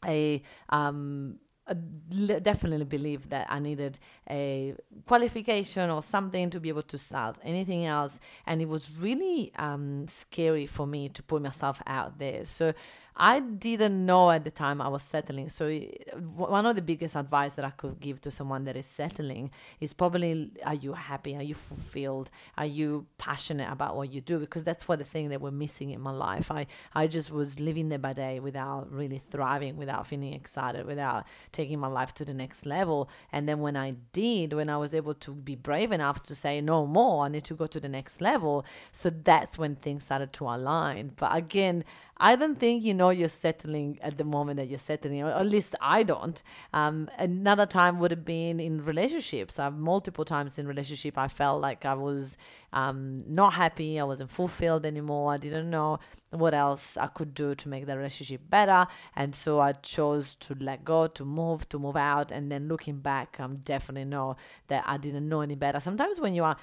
a 0.06 0.42
um, 0.70 1.40
I 1.66 1.74
definitely 1.74 2.86
believe 2.86 3.30
that 3.30 3.48
I 3.50 3.60
needed 3.60 3.98
a 4.30 4.76
qualification 5.08 5.90
or 5.90 6.02
something 6.02 6.50
to 6.50 6.60
be 6.60 6.70
able 6.70 6.84
to 6.84 6.98
start 6.98 7.38
anything 7.44 7.86
else. 7.86 8.20
And 8.46 8.62
it 8.62 8.68
was 8.68 8.94
really 9.00 9.54
um, 9.58 10.08
scary 10.10 10.66
for 10.66 10.86
me 10.86 11.10
to 11.10 11.24
put 11.24 11.42
myself 11.42 11.82
out 11.88 12.20
there. 12.20 12.46
So 12.46 12.74
I 13.16 13.40
didn't 13.40 14.06
know 14.06 14.32
at 14.32 14.44
the 14.44 14.52
time 14.52 14.82
I 14.82 14.88
was 14.88 15.04
settling. 15.04 15.50
So 15.50 15.68
eh, 15.68 15.90
one 16.16 16.66
of 16.66 16.76
the 16.76 16.82
biggest 16.82 17.16
advice 17.16 17.54
that 17.54 17.66
I 17.66 17.70
could 17.70 18.00
give 18.00 18.22
to 18.22 18.32
someone 18.32 18.64
that 18.66 18.76
is 18.76 18.86
settling 18.86 19.52
is 19.80 19.94
probably 19.94 20.52
are 20.66 20.74
you 20.74 20.94
happy? 20.94 21.36
Are 21.36 21.44
you 21.44 21.54
fulfilled? 21.54 22.32
Are 22.58 22.66
you 22.66 23.06
passionate 23.18 23.72
about 23.72 23.96
what 23.96 24.12
you 24.12 24.22
do? 24.22 24.40
Because 24.40 24.64
that's 24.64 24.88
what 24.88 25.00
the 25.00 25.06
thing 25.06 25.30
that 25.30 25.42
we're 25.42 25.52
missing 25.52 25.92
in 25.92 26.02
my 26.02 26.12
life. 26.12 26.50
I, 26.50 26.66
I 26.94 27.08
just 27.08 27.32
was 27.32 27.60
living 27.60 27.90
day 27.90 27.98
by 27.98 28.14
day 28.14 28.40
without 28.40 28.92
really 28.92 29.22
thriving, 29.30 29.78
without 29.78 30.08
feeling 30.08 30.34
excited, 30.34 30.86
without 30.86 31.26
taking 31.52 31.80
my 31.80 31.88
life 31.88 32.14
to 32.16 32.26
the 32.26 32.34
next 32.34 32.66
level. 32.66 33.10
And 33.32 33.48
then 33.48 33.60
when 33.60 33.76
I 33.76 33.96
did, 34.12 34.54
when 34.54 34.70
I 34.70 34.78
was 34.78 34.94
able 34.94 35.14
to 35.16 35.32
be 35.32 35.56
brave 35.56 35.92
enough 35.92 36.24
to 36.24 36.36
say 36.36 36.62
no 36.62 36.88
more, 36.88 37.26
I 37.26 37.30
need 37.30 37.44
to 37.46 37.54
go 37.54 37.68
to 37.68 37.80
the 37.80 37.90
next 37.90 38.22
level. 38.22 38.66
So 38.92 39.12
that's 39.12 39.58
when 39.58 39.76
things 39.76 40.04
started 40.04 40.34
to 40.34 40.46
align. 40.46 41.12
But 41.16 41.36
again, 41.36 41.84
I 42.24 42.38
don't 42.38 42.58
think 42.58 42.86
you 42.86 42.94
know 42.94 43.10
you're 43.10 43.28
settling 43.28 44.00
at 44.02 44.18
the 44.18 44.24
moment 44.24 44.56
that 44.56 44.70
you're 44.70 44.80
settling, 44.80 45.24
or 45.24 45.32
at 45.32 45.46
least 45.46 45.76
I 45.82 46.04
don't. 46.04 46.42
Um, 46.72 47.10
another 47.20 47.66
time 47.66 48.00
would 48.00 48.12
have 48.12 48.24
been 48.24 48.62
in 48.62 48.86
relationships. 48.86 49.60
I've 49.60 49.78
multiple 49.78 50.24
times 50.24 50.58
in 50.58 50.66
relationship 50.66 51.18
I 51.18 51.28
felt 51.28 51.62
like 51.62 51.84
I 51.84 51.96
was 51.96 52.38
um, 52.72 53.26
not 53.28 53.52
happy, 53.56 54.00
I 54.00 54.06
wasn't 54.06 54.30
fulfilled 54.30 54.86
anymore. 54.86 55.34
I 55.34 55.38
didn't 55.38 55.70
know 55.70 56.00
what 56.30 56.54
else 56.54 56.96
I 56.96 57.08
could 57.08 57.34
do 57.34 57.56
to 57.56 57.68
make 57.68 57.88
the 57.88 57.98
relationship 57.98 58.40
better, 58.50 58.88
and 59.18 59.36
so 59.36 59.60
I 59.60 59.74
chose 59.74 60.36
to 60.36 60.56
let 60.62 60.86
go, 60.86 61.08
to 61.08 61.26
move, 61.26 61.68
to 61.70 61.78
move 61.78 61.98
out. 61.98 62.32
And 62.32 62.50
then 62.50 62.70
looking 62.70 63.00
back, 63.00 63.36
I'm 63.38 63.58
definitely 63.58 64.06
know 64.06 64.38
that 64.70 64.86
I 64.88 64.96
didn't 64.96 65.28
know 65.28 65.42
any 65.42 65.56
better. 65.56 65.82
Sometimes 65.82 66.22
when 66.22 66.34
you 66.34 66.46
are 66.46 66.56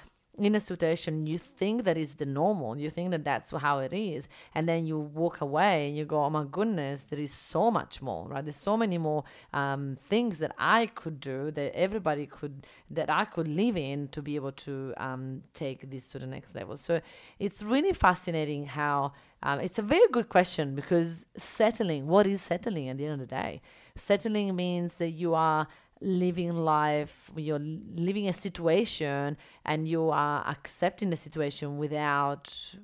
in 0.45 0.55
a 0.55 0.59
situation 0.59 1.25
you 1.27 1.37
think 1.37 1.83
that 1.83 1.97
is 1.97 2.15
the 2.15 2.25
normal 2.25 2.77
you 2.77 2.89
think 2.89 3.11
that 3.11 3.23
that's 3.23 3.51
how 3.51 3.79
it 3.79 3.93
is 3.93 4.27
and 4.55 4.67
then 4.67 4.85
you 4.85 4.97
walk 4.97 5.41
away 5.41 5.87
and 5.87 5.97
you 5.97 6.05
go 6.05 6.23
oh 6.23 6.29
my 6.29 6.45
goodness 6.49 7.03
there 7.09 7.19
is 7.19 7.33
so 7.33 7.71
much 7.71 8.01
more 8.01 8.27
right? 8.27 8.43
There's 8.45 8.55
so 8.55 8.77
many 8.77 8.97
more 8.97 9.23
um, 9.53 9.97
things 10.09 10.37
that 10.39 10.53
i 10.57 10.85
could 10.85 11.19
do 11.19 11.51
that 11.51 11.73
everybody 11.75 12.25
could 12.25 12.65
that 12.89 13.09
i 13.09 13.25
could 13.25 13.47
live 13.47 13.77
in 13.77 14.07
to 14.09 14.21
be 14.21 14.35
able 14.35 14.51
to 14.51 14.93
um, 14.97 15.43
take 15.53 15.89
this 15.89 16.07
to 16.09 16.19
the 16.19 16.27
next 16.27 16.55
level. 16.55 16.77
So 16.77 17.01
it's 17.39 17.61
really 17.63 17.93
fascinating 17.93 18.65
how 18.65 19.13
um, 19.43 19.59
it's 19.59 19.79
a 19.79 19.81
very 19.81 20.07
good 20.11 20.29
question 20.29 20.75
because 20.75 21.25
settling 21.37 22.07
what 22.07 22.27
is 22.27 22.41
settling 22.41 22.89
at 22.89 22.97
the 22.97 23.05
end 23.05 23.13
of 23.13 23.19
the 23.19 23.35
day? 23.35 23.61
Settling 23.95 24.55
means 24.55 24.95
that 24.95 25.09
you 25.09 25.33
are 25.33 25.67
living 26.01 26.55
life, 26.55 27.31
you're 27.35 27.59
living 27.59 28.27
a 28.27 28.33
situation 28.33 29.37
and 29.65 29.87
you 29.87 30.09
are 30.09 30.45
accepting 30.47 31.09
the 31.11 31.15
situation 31.15 31.77
without 31.77 32.75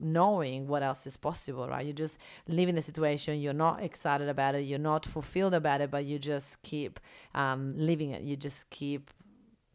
knowing 0.00 0.68
what 0.68 0.82
else 0.82 1.06
is 1.06 1.16
possible, 1.16 1.68
right? 1.68 1.84
You 1.84 1.92
just 1.92 2.18
live 2.46 2.68
in 2.68 2.74
the 2.74 2.82
situation, 2.82 3.40
you're 3.40 3.52
not 3.52 3.82
excited 3.82 4.28
about 4.28 4.54
it, 4.54 4.60
you're 4.60 4.78
not 4.78 5.04
fulfilled 5.04 5.54
about 5.54 5.80
it, 5.80 5.90
but 5.90 6.04
you 6.04 6.18
just 6.18 6.62
keep 6.62 7.00
um, 7.34 7.74
living 7.76 8.10
it. 8.10 8.22
You 8.22 8.36
just 8.36 8.70
keep, 8.70 9.10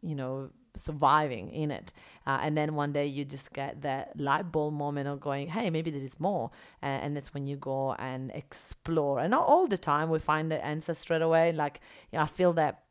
you 0.02 0.14
know, 0.14 0.50
surviving 0.76 1.50
in 1.50 1.70
it. 1.70 1.92
Uh, 2.26 2.38
and 2.42 2.56
then 2.56 2.74
one 2.74 2.92
day 2.92 3.06
you 3.06 3.24
just 3.24 3.52
get 3.52 3.82
that 3.82 4.18
light 4.18 4.50
bulb 4.50 4.74
moment 4.74 5.08
of 5.08 5.20
going, 5.20 5.48
hey, 5.48 5.70
maybe 5.70 5.90
there 5.90 6.00
is 6.02 6.18
more. 6.18 6.50
And 6.80 7.16
that's 7.16 7.34
when 7.34 7.46
you 7.46 7.56
go 7.56 7.94
and 7.94 8.30
explore. 8.32 9.20
And 9.20 9.30
not 9.30 9.46
all 9.46 9.66
the 9.66 9.78
time 9.78 10.10
we 10.10 10.18
find 10.18 10.50
the 10.50 10.64
answer 10.64 10.94
straight 10.94 11.22
away. 11.22 11.52
Like, 11.52 11.80
you 12.10 12.18
know, 12.18 12.22
I 12.22 12.26
feel 12.26 12.52
that 12.54 12.83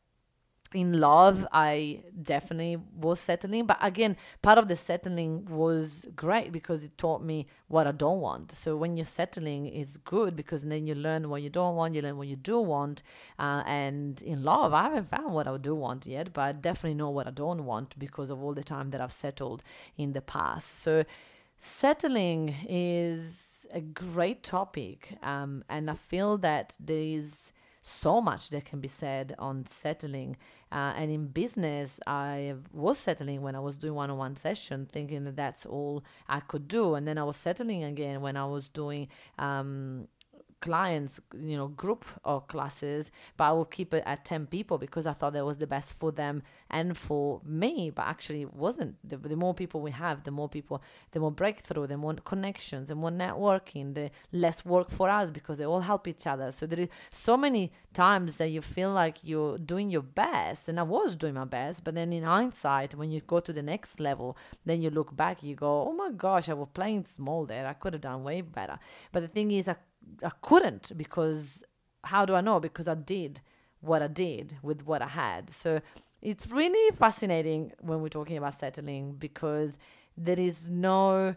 in 0.73 0.99
love 0.99 1.47
i 1.51 2.01
definitely 2.21 2.77
was 2.95 3.19
settling. 3.19 3.65
But 3.65 3.77
again 3.81 4.17
part 4.41 4.57
of 4.57 4.67
the 4.67 4.75
settling 4.75 5.45
was 5.45 6.05
great 6.15 6.51
because 6.51 6.83
it 6.83 6.97
taught 6.97 7.23
me 7.23 7.47
what 7.67 7.87
i 7.87 7.91
don't 7.91 8.21
want. 8.21 8.51
So 8.55 8.75
when 8.75 8.97
you're 8.97 9.05
settling 9.05 9.67
it's 9.67 9.97
good 9.97 10.35
because 10.35 10.63
then 10.63 10.87
you 10.87 10.95
learn 10.95 11.29
what 11.29 11.41
you 11.41 11.49
don't 11.49 11.75
want 11.75 11.95
you 11.95 12.01
learn 12.01 12.17
what 12.17 12.27
you 12.27 12.35
do 12.35 12.59
want. 12.59 13.03
Uh, 13.39 13.63
and 13.65 14.21
in 14.21 14.43
love 14.43 14.73
i 14.73 14.83
haven't 14.83 15.09
found 15.09 15.33
what 15.33 15.47
i 15.47 15.57
do 15.57 15.75
want 15.75 16.05
yet 16.05 16.33
but 16.33 16.41
i 16.41 16.51
definitely 16.51 16.95
know 16.95 17.09
what 17.09 17.27
i 17.27 17.31
don't 17.31 17.65
want 17.65 17.97
because 17.99 18.29
of 18.29 18.43
all 18.43 18.53
the 18.53 18.63
time 18.63 18.89
that 18.91 19.01
i've 19.01 19.11
settled 19.11 19.63
in 19.97 20.13
the 20.13 20.21
past. 20.21 20.81
So 20.81 21.03
settling 21.57 22.55
is 22.67 23.65
a 23.73 23.79
great 23.79 24.43
topic 24.43 25.17
um, 25.23 25.63
and 25.69 25.89
i 25.89 25.93
feel 25.93 26.37
that 26.37 26.75
there 26.79 26.97
is 26.97 27.52
so 27.83 28.21
much 28.21 28.49
that 28.49 28.65
can 28.65 28.79
be 28.79 28.87
said 28.87 29.35
on 29.37 29.65
settling. 29.67 30.37
Uh, 30.71 30.93
and 30.95 31.11
in 31.11 31.27
business, 31.27 31.99
I 32.07 32.55
was 32.71 32.97
settling 32.97 33.41
when 33.41 33.55
I 33.55 33.59
was 33.59 33.77
doing 33.77 33.93
one 33.93 34.09
on 34.09 34.17
one 34.17 34.35
session, 34.37 34.87
thinking 34.91 35.25
that 35.25 35.35
that's 35.35 35.65
all 35.65 36.03
I 36.27 36.39
could 36.39 36.67
do. 36.67 36.95
And 36.95 37.07
then 37.07 37.17
I 37.17 37.23
was 37.23 37.35
settling 37.35 37.83
again 37.83 38.21
when 38.21 38.37
I 38.37 38.45
was 38.45 38.69
doing 38.69 39.09
um, 39.37 40.07
clients, 40.63 41.19
you 41.37 41.57
know, 41.57 41.67
group 41.67 42.05
or 42.23 42.39
classes, 42.39 43.11
but 43.35 43.43
I 43.49 43.51
will 43.51 43.65
keep 43.65 43.93
it 43.93 44.01
at 44.05 44.23
10 44.23 44.47
people 44.47 44.77
because 44.77 45.05
I 45.05 45.11
thought 45.11 45.33
that 45.33 45.45
was 45.45 45.57
the 45.57 45.67
best 45.67 45.93
for 45.99 46.09
them 46.09 46.41
and 46.69 46.97
for 46.97 47.41
me, 47.43 47.91
but 47.93 48.05
actually 48.13 48.43
it 48.43 48.53
wasn't. 48.53 48.95
The, 49.03 49.17
the 49.17 49.35
more 49.35 49.53
people 49.53 49.81
we 49.81 49.91
have, 49.91 50.23
the 50.23 50.31
more 50.31 50.47
people, 50.47 50.81
the 51.11 51.19
more 51.19 51.31
breakthrough, 51.31 51.87
the 51.87 51.97
more 51.97 52.13
connections, 52.13 52.87
the 52.87 52.95
more 52.95 53.11
networking, 53.11 53.93
the 53.93 54.09
less 54.31 54.63
work 54.63 54.89
for 54.89 55.09
us 55.09 55.31
because 55.31 55.57
they 55.57 55.65
all 55.65 55.81
help 55.81 56.07
each 56.07 56.25
other. 56.25 56.49
So 56.51 56.65
there 56.65 56.79
is 56.79 56.87
so 57.11 57.35
many 57.35 57.73
times 57.93 58.37
that 58.37 58.47
you 58.47 58.61
feel 58.61 58.91
like 58.91 59.17
you're 59.21 59.57
doing 59.57 59.89
your 59.89 60.01
best, 60.01 60.69
and 60.69 60.79
I 60.79 60.83
was 60.83 61.17
doing 61.17 61.33
my 61.33 61.45
best, 61.45 61.83
but 61.83 61.93
then 61.93 62.13
in 62.13 62.23
hindsight, 62.23 62.95
when 62.95 63.11
you 63.11 63.19
go 63.19 63.41
to 63.41 63.51
the 63.51 63.61
next 63.61 63.99
level, 63.99 64.37
then 64.65 64.81
you 64.81 64.89
look 64.89 65.13
back, 65.13 65.43
you 65.43 65.55
go, 65.55 65.87
oh 65.89 65.93
my 65.93 66.11
gosh, 66.15 66.47
I 66.47 66.53
was 66.53 66.69
playing 66.73 67.05
small 67.05 67.45
there. 67.45 67.67
I 67.67 67.73
could 67.73 67.93
have 67.93 68.01
done 68.01 68.23
way 68.23 68.39
better. 68.39 68.79
But 69.11 69.21
the 69.23 69.27
thing 69.27 69.51
is, 69.51 69.67
I 69.67 69.75
I 70.23 70.31
couldn't 70.41 70.91
because 70.97 71.63
how 72.03 72.25
do 72.25 72.35
I 72.35 72.41
know? 72.41 72.59
Because 72.59 72.87
I 72.87 72.95
did 72.95 73.41
what 73.81 74.01
I 74.01 74.07
did 74.07 74.57
with 74.61 74.85
what 74.85 75.01
I 75.01 75.07
had. 75.07 75.49
So 75.49 75.81
it's 76.21 76.47
really 76.49 76.95
fascinating 76.95 77.73
when 77.81 78.01
we're 78.01 78.09
talking 78.09 78.37
about 78.37 78.59
settling 78.59 79.13
because 79.13 79.73
there 80.15 80.39
is 80.39 80.69
no 80.69 81.35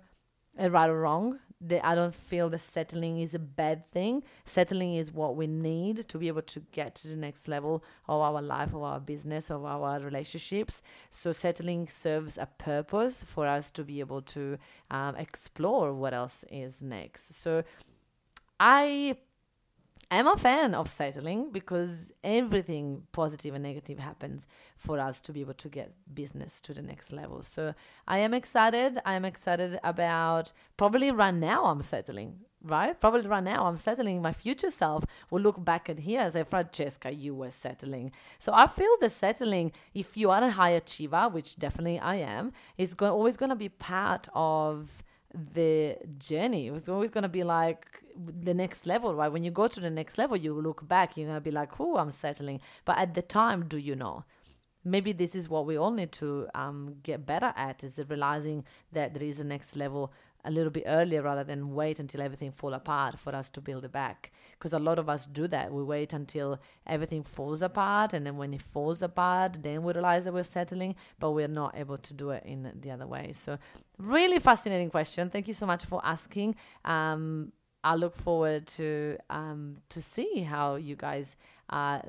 right 0.59 0.89
or 0.89 1.01
wrong. 1.01 1.41
I 1.83 1.95
don't 1.95 2.15
feel 2.15 2.51
that 2.51 2.61
settling 2.61 3.21
is 3.21 3.35
a 3.35 3.39
bad 3.39 3.91
thing. 3.91 4.23
Settling 4.45 4.95
is 4.95 5.11
what 5.11 5.37
we 5.37 5.47
need 5.47 6.07
to 6.09 6.19
be 6.19 6.29
able 6.29 6.43
to 6.43 6.61
get 6.71 6.95
to 6.97 7.09
the 7.09 7.17
next 7.17 7.49
level 7.49 7.83
of 8.07 8.21
our 8.21 8.43
life, 8.43 8.75
of 8.75 8.83
our 8.83 9.01
business, 9.01 9.51
of 9.51 9.65
our 9.65 9.99
relationships. 9.99 10.83
So 11.09 11.33
settling 11.33 11.89
serves 11.89 12.37
a 12.37 12.47
purpose 12.59 13.23
for 13.23 13.47
us 13.47 13.71
to 13.73 13.85
be 13.85 14.01
able 14.01 14.21
to 14.23 14.59
um, 14.91 15.17
explore 15.17 15.95
what 15.95 16.13
else 16.13 16.45
is 16.51 16.83
next. 16.83 17.41
So 17.41 17.65
I 18.59 19.17
am 20.11 20.29
a 20.29 20.37
fan 20.37 20.75
of 20.75 20.89
settling 20.89 21.51
because 21.51 22.13
everything 22.23 23.03
positive 23.13 23.55
and 23.55 23.65
negative 23.65 23.99
happens 23.99 24.47
for 24.77 25.01
us 25.01 25.21
to 25.21 25.33
be 25.33 25.41
able 25.41 25.55
to 25.55 25.69
get 25.69 25.93
business 26.15 26.61
to 26.61 26.73
the 26.73 26.83
next 26.83 27.13
level. 27.13 27.43
So 27.43 27.75
I 28.07 28.19
am 28.19 28.33
excited. 28.33 28.99
I 29.05 29.15
am 29.15 29.25
excited 29.25 29.81
about 29.83 30.53
probably 30.77 31.11
right 31.11 31.35
now 31.35 31.65
I'm 31.65 31.83
settling, 31.83 32.39
right? 32.63 32.99
Probably 32.99 33.27
right 33.27 33.43
now 33.43 33.67
I'm 33.67 33.77
settling. 33.77 34.23
My 34.23 34.33
future 34.33 34.71
self 34.71 35.05
will 35.31 35.41
look 35.41 35.65
back 35.65 35.89
at 35.91 35.99
here 35.99 36.21
and 36.21 36.33
say, 36.33 36.45
Francesca, 36.45 37.13
you 37.13 37.35
were 37.35 37.51
settling. 37.51 38.13
So 38.39 38.53
I 38.55 38.69
feel 38.69 38.95
the 39.01 39.09
settling, 39.09 39.73
if 39.93 40.17
you 40.17 40.31
are 40.31 40.43
a 40.43 40.51
high 40.51 40.71
achiever, 40.71 41.29
which 41.29 41.57
definitely 41.57 41.99
I 41.99 42.17
am, 42.17 42.53
is 42.79 42.95
go- 42.95 43.13
always 43.13 43.37
going 43.37 43.51
to 43.51 43.57
be 43.57 43.69
part 43.69 44.29
of 44.35 45.03
the 45.55 45.97
journey. 46.19 46.67
It 46.67 46.73
was 46.73 46.89
always 46.89 47.11
going 47.11 47.23
to 47.23 47.29
be 47.29 47.45
like 47.45 48.03
the 48.17 48.55
next 48.55 48.87
level, 48.87 49.15
right? 49.15 49.31
When 49.31 49.45
you 49.45 49.51
go 49.51 49.69
to 49.69 49.81
the 49.81 49.91
next 49.91 50.19
level, 50.19 50.37
you 50.37 50.55
look 50.61 50.87
back, 50.87 51.17
you're 51.17 51.27
going 51.27 51.37
to 51.37 51.41
be 51.41 51.51
like, 51.51 51.79
oh, 51.79 51.97
I'm 51.97 52.11
settling. 52.11 52.61
But 52.85 52.99
at 52.99 53.15
the 53.15 53.23
time, 53.23 53.67
do 53.69 53.79
you 53.79 53.95
know? 53.95 54.25
Maybe 54.85 55.13
this 55.13 55.35
is 55.35 55.49
what 55.49 55.67
we 55.67 55.77
all 55.77 55.91
need 55.91 56.13
to 56.13 56.47
um, 56.55 56.97
get 57.03 57.27
better 57.27 57.53
at 57.57 57.83
is 57.83 58.01
realizing 58.09 58.65
that 58.93 59.15
there 59.15 59.23
is 59.25 59.41
a 59.41 59.45
next 59.45 59.77
level 59.77 60.13
a 60.47 60.51
little 60.51 60.71
bit 60.71 60.85
earlier 60.87 61.23
rather 61.23 61.45
than 61.45 61.75
wait 61.75 61.99
until 61.99 62.23
everything 62.23 62.53
fall 62.53 62.73
apart 62.73 63.19
for 63.19 63.35
us 63.35 63.51
to 63.51 63.61
build 63.61 63.85
it 63.85 63.93
back. 63.93 64.33
Because 64.53 64.73
a 64.73 64.79
lot 64.79 64.99
of 64.99 65.09
us 65.09 65.27
do 65.27 65.47
that. 65.49 65.73
We 65.73 65.83
wait 65.83 66.13
until 66.13 66.59
everything 66.87 67.25
falls 67.25 67.63
apart 67.63 68.15
and 68.15 68.25
then 68.25 68.37
when 68.37 68.55
it 68.55 68.63
falls 68.63 69.03
apart 69.03 69.63
then 69.63 69.83
we 69.83 69.93
realize 69.93 70.25
that 70.25 70.33
we're 70.33 70.45
settling 70.45 70.95
but 71.19 71.33
we're 71.33 71.49
not 71.49 71.77
able 71.77 71.99
to 71.99 72.15
do 72.15 72.31
it 72.31 72.45
in 72.47 72.73
the 72.81 72.91
other 72.91 73.07
way. 73.07 73.33
So 73.33 73.59
really 73.99 74.39
fascinating 74.39 74.91
question. 74.91 75.29
Thank 75.29 75.49
you 75.49 75.55
so 75.55 75.67
much 75.67 75.85
for 75.85 76.01
asking. 76.05 76.55
Um, 76.85 77.53
i 77.85 77.95
look 77.95 78.17
forward 78.17 78.67
to 78.67 79.17
um, 79.31 79.77
to 79.91 80.03
see 80.03 80.43
how 80.43 80.75
you 80.75 80.97
guys 80.97 81.37
are 81.71 82.03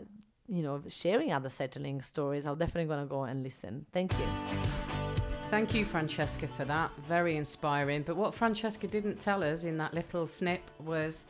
you 0.48 0.64
know 0.64 0.82
sharing 0.88 1.32
other 1.32 1.50
settling 1.50 2.02
stories. 2.02 2.46
I'm 2.46 2.58
definitely 2.58 2.88
going 2.88 3.02
to 3.02 3.10
go 3.10 3.24
and 3.24 3.44
listen. 3.44 3.86
Thank 3.92 4.14
you 4.18 4.77
Thank 5.50 5.74
you, 5.74 5.86
Francesca, 5.86 6.46
for 6.46 6.66
that. 6.66 6.92
Very 6.98 7.38
inspiring. 7.38 8.04
But 8.04 8.18
what 8.18 8.36
Francesca 8.36 8.86
didn't 8.86 9.18
tell 9.18 9.42
us 9.42 9.64
in 9.64 9.78
that 9.78 9.94
little 9.94 10.28
snip 10.28 10.62
was 10.78 11.26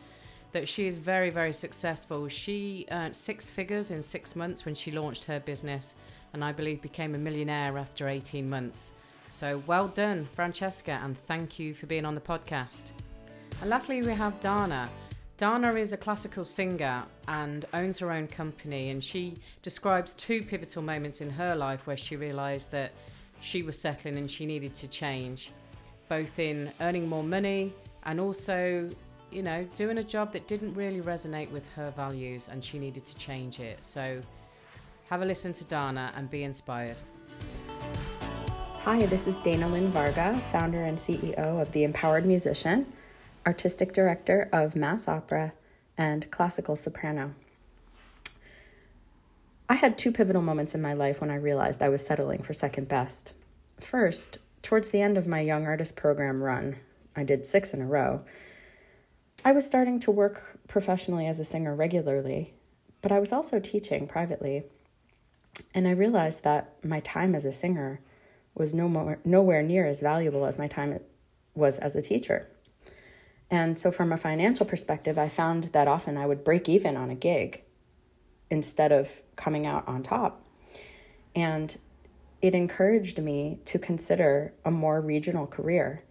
that 0.53 0.67
she 0.67 0.87
is 0.87 0.97
very, 0.97 1.29
very 1.29 1.53
successful. 1.53 2.27
She 2.27 2.87
earned 2.89 3.15
six 3.15 3.51
figures 3.51 3.91
in 3.91 4.01
six 4.01 4.35
months 4.35 4.65
when 4.65 4.73
she 4.73 4.91
launched 4.91 5.25
her 5.25 5.39
business, 5.39 5.93
and 6.33 6.43
I 6.43 6.51
believe 6.51 6.81
became 6.81 7.13
a 7.13 7.19
millionaire 7.19 7.77
after 7.77 8.09
18 8.09 8.49
months. 8.49 8.91
So 9.29 9.61
well 9.67 9.87
done, 9.87 10.27
Francesca, 10.33 10.99
and 11.03 11.15
thank 11.15 11.59
you 11.59 11.75
for 11.75 11.85
being 11.85 12.03
on 12.03 12.15
the 12.15 12.21
podcast. 12.21 12.93
And 13.61 13.69
lastly, 13.69 14.01
we 14.01 14.13
have 14.13 14.39
Dana. 14.39 14.89
Dana 15.37 15.75
is 15.75 15.93
a 15.93 15.97
classical 15.97 16.43
singer 16.43 17.03
and 17.27 17.65
owns 17.71 17.99
her 17.99 18.11
own 18.11 18.25
company, 18.25 18.89
and 18.89 19.03
she 19.03 19.35
describes 19.61 20.15
two 20.15 20.41
pivotal 20.41 20.81
moments 20.81 21.21
in 21.21 21.29
her 21.29 21.55
life 21.55 21.85
where 21.85 21.97
she 21.97 22.15
realized 22.15 22.71
that 22.71 22.93
she 23.41 23.63
was 23.63 23.79
settling 23.79 24.17
and 24.17 24.29
she 24.29 24.45
needed 24.45 24.73
to 24.75 24.87
change, 24.87 25.51
both 26.09 26.39
in 26.39 26.71
earning 26.81 27.07
more 27.07 27.23
money 27.23 27.73
and 28.03 28.19
also, 28.19 28.89
you 29.31 29.43
know, 29.43 29.63
doing 29.75 29.97
a 29.99 30.03
job 30.03 30.33
that 30.33 30.47
didn't 30.47 30.73
really 30.73 31.01
resonate 31.01 31.51
with 31.51 31.67
her 31.73 31.91
values 31.91 32.49
and 32.49 32.63
she 32.63 32.79
needed 32.79 33.05
to 33.05 33.15
change 33.17 33.59
it. 33.59 33.83
So 33.83 34.21
have 35.09 35.21
a 35.21 35.25
listen 35.25 35.53
to 35.53 35.63
Dana 35.65 36.11
and 36.15 36.29
be 36.29 36.43
inspired. 36.43 37.01
Hi, 38.83 39.05
this 39.05 39.27
is 39.27 39.37
Dana 39.37 39.67
Lynn 39.67 39.91
Varga, 39.91 40.41
founder 40.51 40.83
and 40.83 40.97
CEO 40.97 41.61
of 41.61 41.71
The 41.73 41.83
Empowered 41.83 42.25
Musician, 42.25 42.91
artistic 43.45 43.93
director 43.93 44.49
of 44.53 44.75
Mass 44.75 45.07
Opera, 45.07 45.53
and 45.97 46.29
classical 46.31 46.75
soprano. 46.75 47.33
I 49.69 49.75
had 49.75 49.97
two 49.97 50.13
pivotal 50.13 50.41
moments 50.41 50.73
in 50.73 50.81
my 50.81 50.93
life 50.93 51.19
when 51.19 51.29
I 51.29 51.35
realized 51.35 51.83
I 51.83 51.89
was 51.89 52.05
settling 52.05 52.41
for 52.41 52.53
second 52.53 52.87
best. 52.87 53.33
First, 53.81 54.37
towards 54.61 54.89
the 54.89 55.01
end 55.01 55.17
of 55.17 55.27
my 55.27 55.41
Young 55.41 55.65
Artist 55.65 55.97
Program 55.97 56.41
run, 56.41 56.77
I 57.17 57.23
did 57.23 57.45
six 57.45 57.73
in 57.73 57.81
a 57.81 57.85
row. 57.85 58.23
I 59.43 59.51
was 59.51 59.65
starting 59.65 59.99
to 60.01 60.11
work 60.11 60.59
professionally 60.69 61.27
as 61.27 61.39
a 61.39 61.43
singer 61.43 61.75
regularly, 61.75 62.53
but 63.01 63.11
I 63.11 63.19
was 63.19 63.33
also 63.33 63.59
teaching 63.59 64.07
privately. 64.07 64.63
And 65.73 65.85
I 65.85 65.91
realized 65.91 66.45
that 66.45 66.73
my 66.83 67.01
time 67.01 67.35
as 67.35 67.43
a 67.43 67.51
singer 67.51 67.99
was 68.55 68.73
no 68.73 68.87
more, 68.87 69.19
nowhere 69.25 69.61
near 69.61 69.85
as 69.85 69.99
valuable 69.99 70.45
as 70.45 70.57
my 70.57 70.67
time 70.67 70.99
was 71.55 71.77
as 71.79 71.95
a 71.95 72.01
teacher. 72.01 72.47
And 73.51 73.77
so, 73.77 73.91
from 73.91 74.11
a 74.11 74.17
financial 74.17 74.65
perspective, 74.65 75.17
I 75.17 75.29
found 75.29 75.65
that 75.65 75.87
often 75.87 76.17
I 76.17 76.25
would 76.25 76.43
break 76.43 76.67
even 76.67 76.97
on 76.97 77.09
a 77.09 77.15
gig 77.15 77.63
instead 78.49 78.91
of 78.91 79.21
coming 79.35 79.65
out 79.65 79.87
on 79.87 80.03
top. 80.03 80.43
And 81.35 81.77
it 82.41 82.53
encouraged 82.53 83.21
me 83.21 83.59
to 83.65 83.79
consider 83.79 84.53
a 84.63 84.71
more 84.71 85.01
regional 85.01 85.47
career 85.47 86.03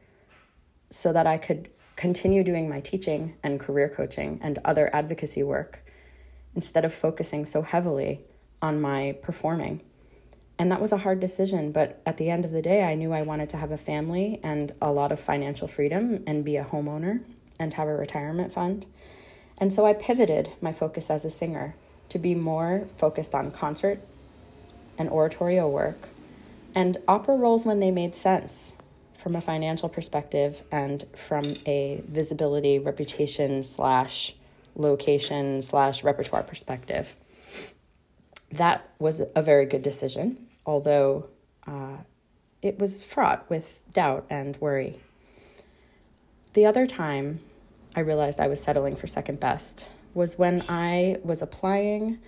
so 0.91 1.13
that 1.13 1.27
I 1.27 1.39
could 1.39 1.69
continue 1.97 2.45
doing 2.45 2.69
my 2.69 2.81
teaching 2.81 3.37
and 3.43 3.59
career 3.59 3.89
coaching 3.89 4.39
and 4.43 4.59
other 4.65 4.95
advocacy 4.95 5.43
work 5.43 5.85
instead 6.55 6.85
of 6.85 6.93
focusing 6.93 7.45
so 7.45 7.63
heavily 7.63 8.21
on 8.61 8.81
my 8.81 9.17
performing. 9.23 9.83
And 10.59 10.73
that 10.73 10.81
was 10.81 10.93
a 10.93 10.99
hard 10.99 11.21
decision, 11.21 11.71
but 11.71 12.01
at 12.07 12.17
the 12.17 12.31
end 12.31 12.45
of 12.45 12.51
the 12.51 12.63
day, 12.63 12.83
I 12.83 12.95
knew 12.95 13.13
I 13.13 13.23
wanted 13.23 13.51
to 13.51 13.59
have 13.59 13.71
a 13.71 13.77
family 13.77 14.41
and 14.43 14.73
a 14.81 14.91
lot 14.91 15.13
of 15.13 15.21
financial 15.21 15.69
freedom 15.69 16.23
and 16.27 16.45
be 16.45 16.57
a 16.57 16.65
homeowner 16.65 17.23
and 17.59 17.75
have 17.75 17.89
a 17.89 17.95
retirement 17.95 18.53
fund. 18.53 18.87
And 19.59 19.73
so 19.73 19.87
I 19.87 19.93
pivoted 19.93 20.53
my 20.61 20.73
focus 20.73 21.11
as 21.11 21.25
a 21.25 21.31
singer 21.31 21.77
to 22.09 22.19
be 22.19 22.35
more 22.35 22.87
focused 22.97 23.35
on 23.35 23.51
concert 23.51 24.01
and 24.99 25.09
oratorio 25.09 25.69
work 25.69 26.09
and 26.75 26.97
opera 27.09 27.37
roles 27.37 27.65
when 27.65 27.81
they 27.81 27.91
made 27.91 28.15
sense 28.15 28.77
from 29.15 29.35
a 29.35 29.41
financial 29.41 29.89
perspective 29.89 30.63
and 30.71 31.05
from 31.15 31.45
a 31.67 32.03
visibility, 32.07 32.79
reputation, 32.79 33.63
slash 33.63 34.35
location, 34.75 35.63
slash 35.63 36.05
repertoire 36.05 36.43
perspective. 36.43 37.17
That 38.53 38.89
was 38.99 39.23
a 39.35 39.43
very 39.43 39.65
good 39.65 39.83
decision 39.83 40.47
although 40.67 41.29
uh, 41.67 41.99
it 42.61 42.79
was 42.79 43.03
fraught 43.03 43.49
with 43.49 43.85
doubt 43.93 44.27
and 44.29 44.57
worry. 44.57 44.99
The 46.55 46.67
other 46.67 46.87
time 46.87 47.41
I 47.95 48.01
realized 48.01 48.41
I 48.41 48.49
was 48.49 48.63
settling 48.63 48.97
for 48.97 49.07
second 49.07 49.41
best 49.41 49.91
was 50.17 50.39
when 50.39 50.63
I 50.67 51.19
was 51.23 51.43
applying 51.43 52.19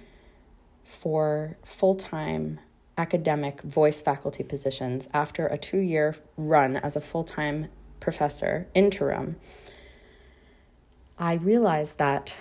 for 0.84 1.56
full 1.64 1.94
time 1.94 2.60
academic 2.98 3.62
voice 3.62 4.02
faculty 4.02 4.44
positions 4.44 5.08
after 5.14 5.46
a 5.46 5.56
two 5.56 5.78
year 5.78 6.14
run 6.36 6.76
as 6.76 6.96
a 6.96 7.00
full 7.00 7.24
time 7.24 7.68
professor, 7.98 8.68
interim. 8.74 9.36
I 11.18 11.34
realized 11.34 11.98
that 11.98 12.36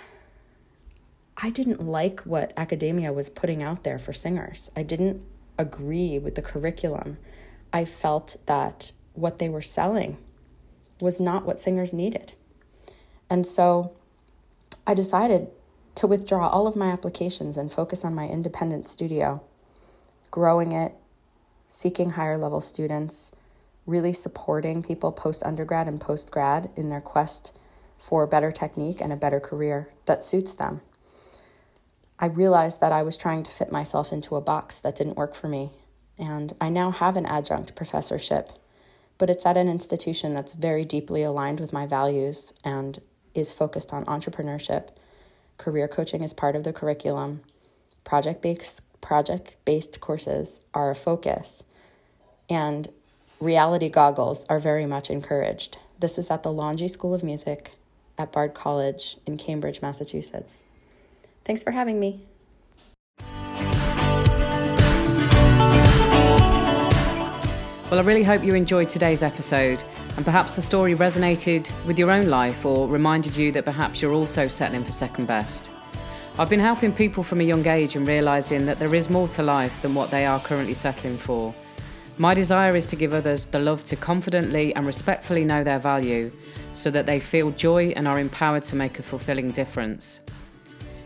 I 1.38 1.48
didn't 1.48 1.82
like 1.82 2.20
what 2.20 2.52
academia 2.54 3.10
was 3.10 3.30
putting 3.30 3.62
out 3.62 3.84
there 3.84 3.98
for 3.98 4.12
singers. 4.12 4.70
I 4.76 4.82
didn't 4.82 5.22
agree 5.56 6.18
with 6.18 6.34
the 6.34 6.42
curriculum. 6.42 7.16
I 7.72 7.86
felt 7.86 8.36
that 8.44 8.92
what 9.14 9.38
they 9.38 9.48
were 9.48 9.62
selling 9.62 10.18
was 11.00 11.22
not 11.22 11.46
what 11.46 11.58
singers 11.58 11.94
needed. 11.94 12.34
And 13.30 13.46
so 13.46 13.94
I 14.88 14.94
decided 14.94 15.48
to 15.96 16.06
withdraw 16.06 16.48
all 16.48 16.66
of 16.66 16.74
my 16.74 16.86
applications 16.86 17.58
and 17.58 17.70
focus 17.70 18.06
on 18.06 18.14
my 18.14 18.26
independent 18.26 18.88
studio, 18.88 19.42
growing 20.30 20.72
it, 20.72 20.94
seeking 21.66 22.12
higher 22.12 22.38
level 22.38 22.62
students, 22.62 23.30
really 23.84 24.14
supporting 24.14 24.82
people 24.82 25.12
post 25.12 25.42
undergrad 25.44 25.88
and 25.88 26.00
post 26.00 26.30
grad 26.30 26.70
in 26.74 26.88
their 26.88 27.02
quest 27.02 27.54
for 27.98 28.26
better 28.26 28.50
technique 28.50 29.02
and 29.02 29.12
a 29.12 29.16
better 29.16 29.40
career 29.40 29.90
that 30.06 30.24
suits 30.24 30.54
them. 30.54 30.80
I 32.18 32.24
realized 32.24 32.80
that 32.80 32.90
I 32.90 33.02
was 33.02 33.18
trying 33.18 33.42
to 33.42 33.50
fit 33.50 33.70
myself 33.70 34.10
into 34.10 34.36
a 34.36 34.40
box 34.40 34.80
that 34.80 34.96
didn't 34.96 35.18
work 35.18 35.34
for 35.34 35.48
me. 35.48 35.68
And 36.16 36.54
I 36.62 36.70
now 36.70 36.92
have 36.92 37.14
an 37.16 37.26
adjunct 37.26 37.76
professorship, 37.76 38.52
but 39.18 39.28
it's 39.28 39.44
at 39.44 39.58
an 39.58 39.68
institution 39.68 40.32
that's 40.32 40.54
very 40.54 40.86
deeply 40.86 41.22
aligned 41.22 41.60
with 41.60 41.74
my 41.74 41.84
values 41.84 42.54
and 42.64 43.02
is 43.38 43.52
focused 43.52 43.92
on 43.92 44.04
entrepreneurship. 44.06 44.88
Career 45.56 45.88
coaching 45.88 46.22
is 46.22 46.32
part 46.32 46.56
of 46.56 46.64
the 46.64 46.72
curriculum. 46.72 47.40
Project 48.04 48.42
based 48.42 48.82
project 49.00 49.56
based 49.64 50.00
courses 50.00 50.60
are 50.74 50.90
a 50.90 50.94
focus. 50.94 51.62
And 52.50 52.88
reality 53.40 53.88
goggles 53.88 54.46
are 54.46 54.58
very 54.58 54.86
much 54.86 55.10
encouraged. 55.10 55.78
This 55.98 56.18
is 56.18 56.30
at 56.30 56.42
the 56.42 56.50
Longy 56.50 56.88
School 56.88 57.14
of 57.14 57.22
Music 57.22 57.72
at 58.16 58.32
Bard 58.32 58.54
College 58.54 59.16
in 59.26 59.36
Cambridge, 59.36 59.80
Massachusetts. 59.82 60.62
Thanks 61.44 61.62
for 61.62 61.70
having 61.70 62.00
me. 62.00 62.22
Well, 67.90 68.00
I 68.00 68.02
really 68.04 68.22
hope 68.22 68.44
you 68.44 68.54
enjoyed 68.54 68.90
today's 68.90 69.22
episode 69.22 69.82
and 70.18 70.24
perhaps 70.24 70.56
the 70.56 70.62
story 70.62 70.96
resonated 70.96 71.70
with 71.86 71.96
your 71.96 72.10
own 72.10 72.26
life 72.26 72.66
or 72.66 72.88
reminded 72.88 73.36
you 73.36 73.52
that 73.52 73.64
perhaps 73.64 74.02
you're 74.02 74.12
also 74.12 74.48
settling 74.48 74.82
for 74.82 74.90
second 74.90 75.26
best. 75.26 75.70
I've 76.40 76.50
been 76.50 76.58
helping 76.58 76.92
people 76.92 77.22
from 77.22 77.40
a 77.40 77.44
young 77.44 77.64
age 77.68 77.94
and 77.94 78.04
realizing 78.04 78.66
that 78.66 78.80
there 78.80 78.96
is 78.96 79.08
more 79.08 79.28
to 79.28 79.44
life 79.44 79.80
than 79.80 79.94
what 79.94 80.10
they 80.10 80.26
are 80.26 80.40
currently 80.40 80.74
settling 80.74 81.18
for. 81.18 81.54
My 82.16 82.34
desire 82.34 82.74
is 82.74 82.84
to 82.86 82.96
give 82.96 83.14
others 83.14 83.46
the 83.46 83.60
love 83.60 83.84
to 83.84 83.94
confidently 83.94 84.74
and 84.74 84.84
respectfully 84.86 85.44
know 85.44 85.62
their 85.62 85.78
value 85.78 86.32
so 86.72 86.90
that 86.90 87.06
they 87.06 87.20
feel 87.20 87.52
joy 87.52 87.90
and 87.90 88.08
are 88.08 88.18
empowered 88.18 88.64
to 88.64 88.74
make 88.74 88.98
a 88.98 89.04
fulfilling 89.04 89.52
difference. 89.52 90.18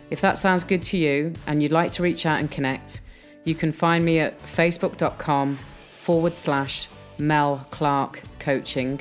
If 0.09 0.21
that 0.21 0.39
sounds 0.39 0.63
good 0.63 0.81
to 0.85 0.97
you 0.97 1.33
and 1.45 1.61
you'd 1.61 1.71
like 1.71 1.91
to 1.91 2.01
reach 2.01 2.25
out 2.25 2.39
and 2.39 2.49
connect, 2.49 3.01
you 3.43 3.53
can 3.53 3.73
find 3.73 4.03
me 4.03 4.21
at 4.21 4.43
facebook.com 4.43 5.59
forward 5.99 6.35
slash 6.35 6.87
Mel 7.17 7.65
Clarke 7.69 8.21
Coaching. 8.39 8.99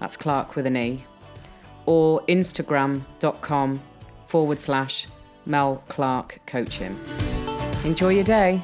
That's 0.00 0.16
Clark 0.16 0.56
with 0.56 0.66
an 0.66 0.76
E. 0.76 1.04
Or 1.86 2.22
instagram.com 2.22 3.82
forward 4.26 4.60
slash 4.60 5.06
Mel 5.46 5.82
Clarke 5.88 6.40
Coaching. 6.46 6.98
Enjoy 7.84 8.10
your 8.10 8.24
day. 8.24 8.62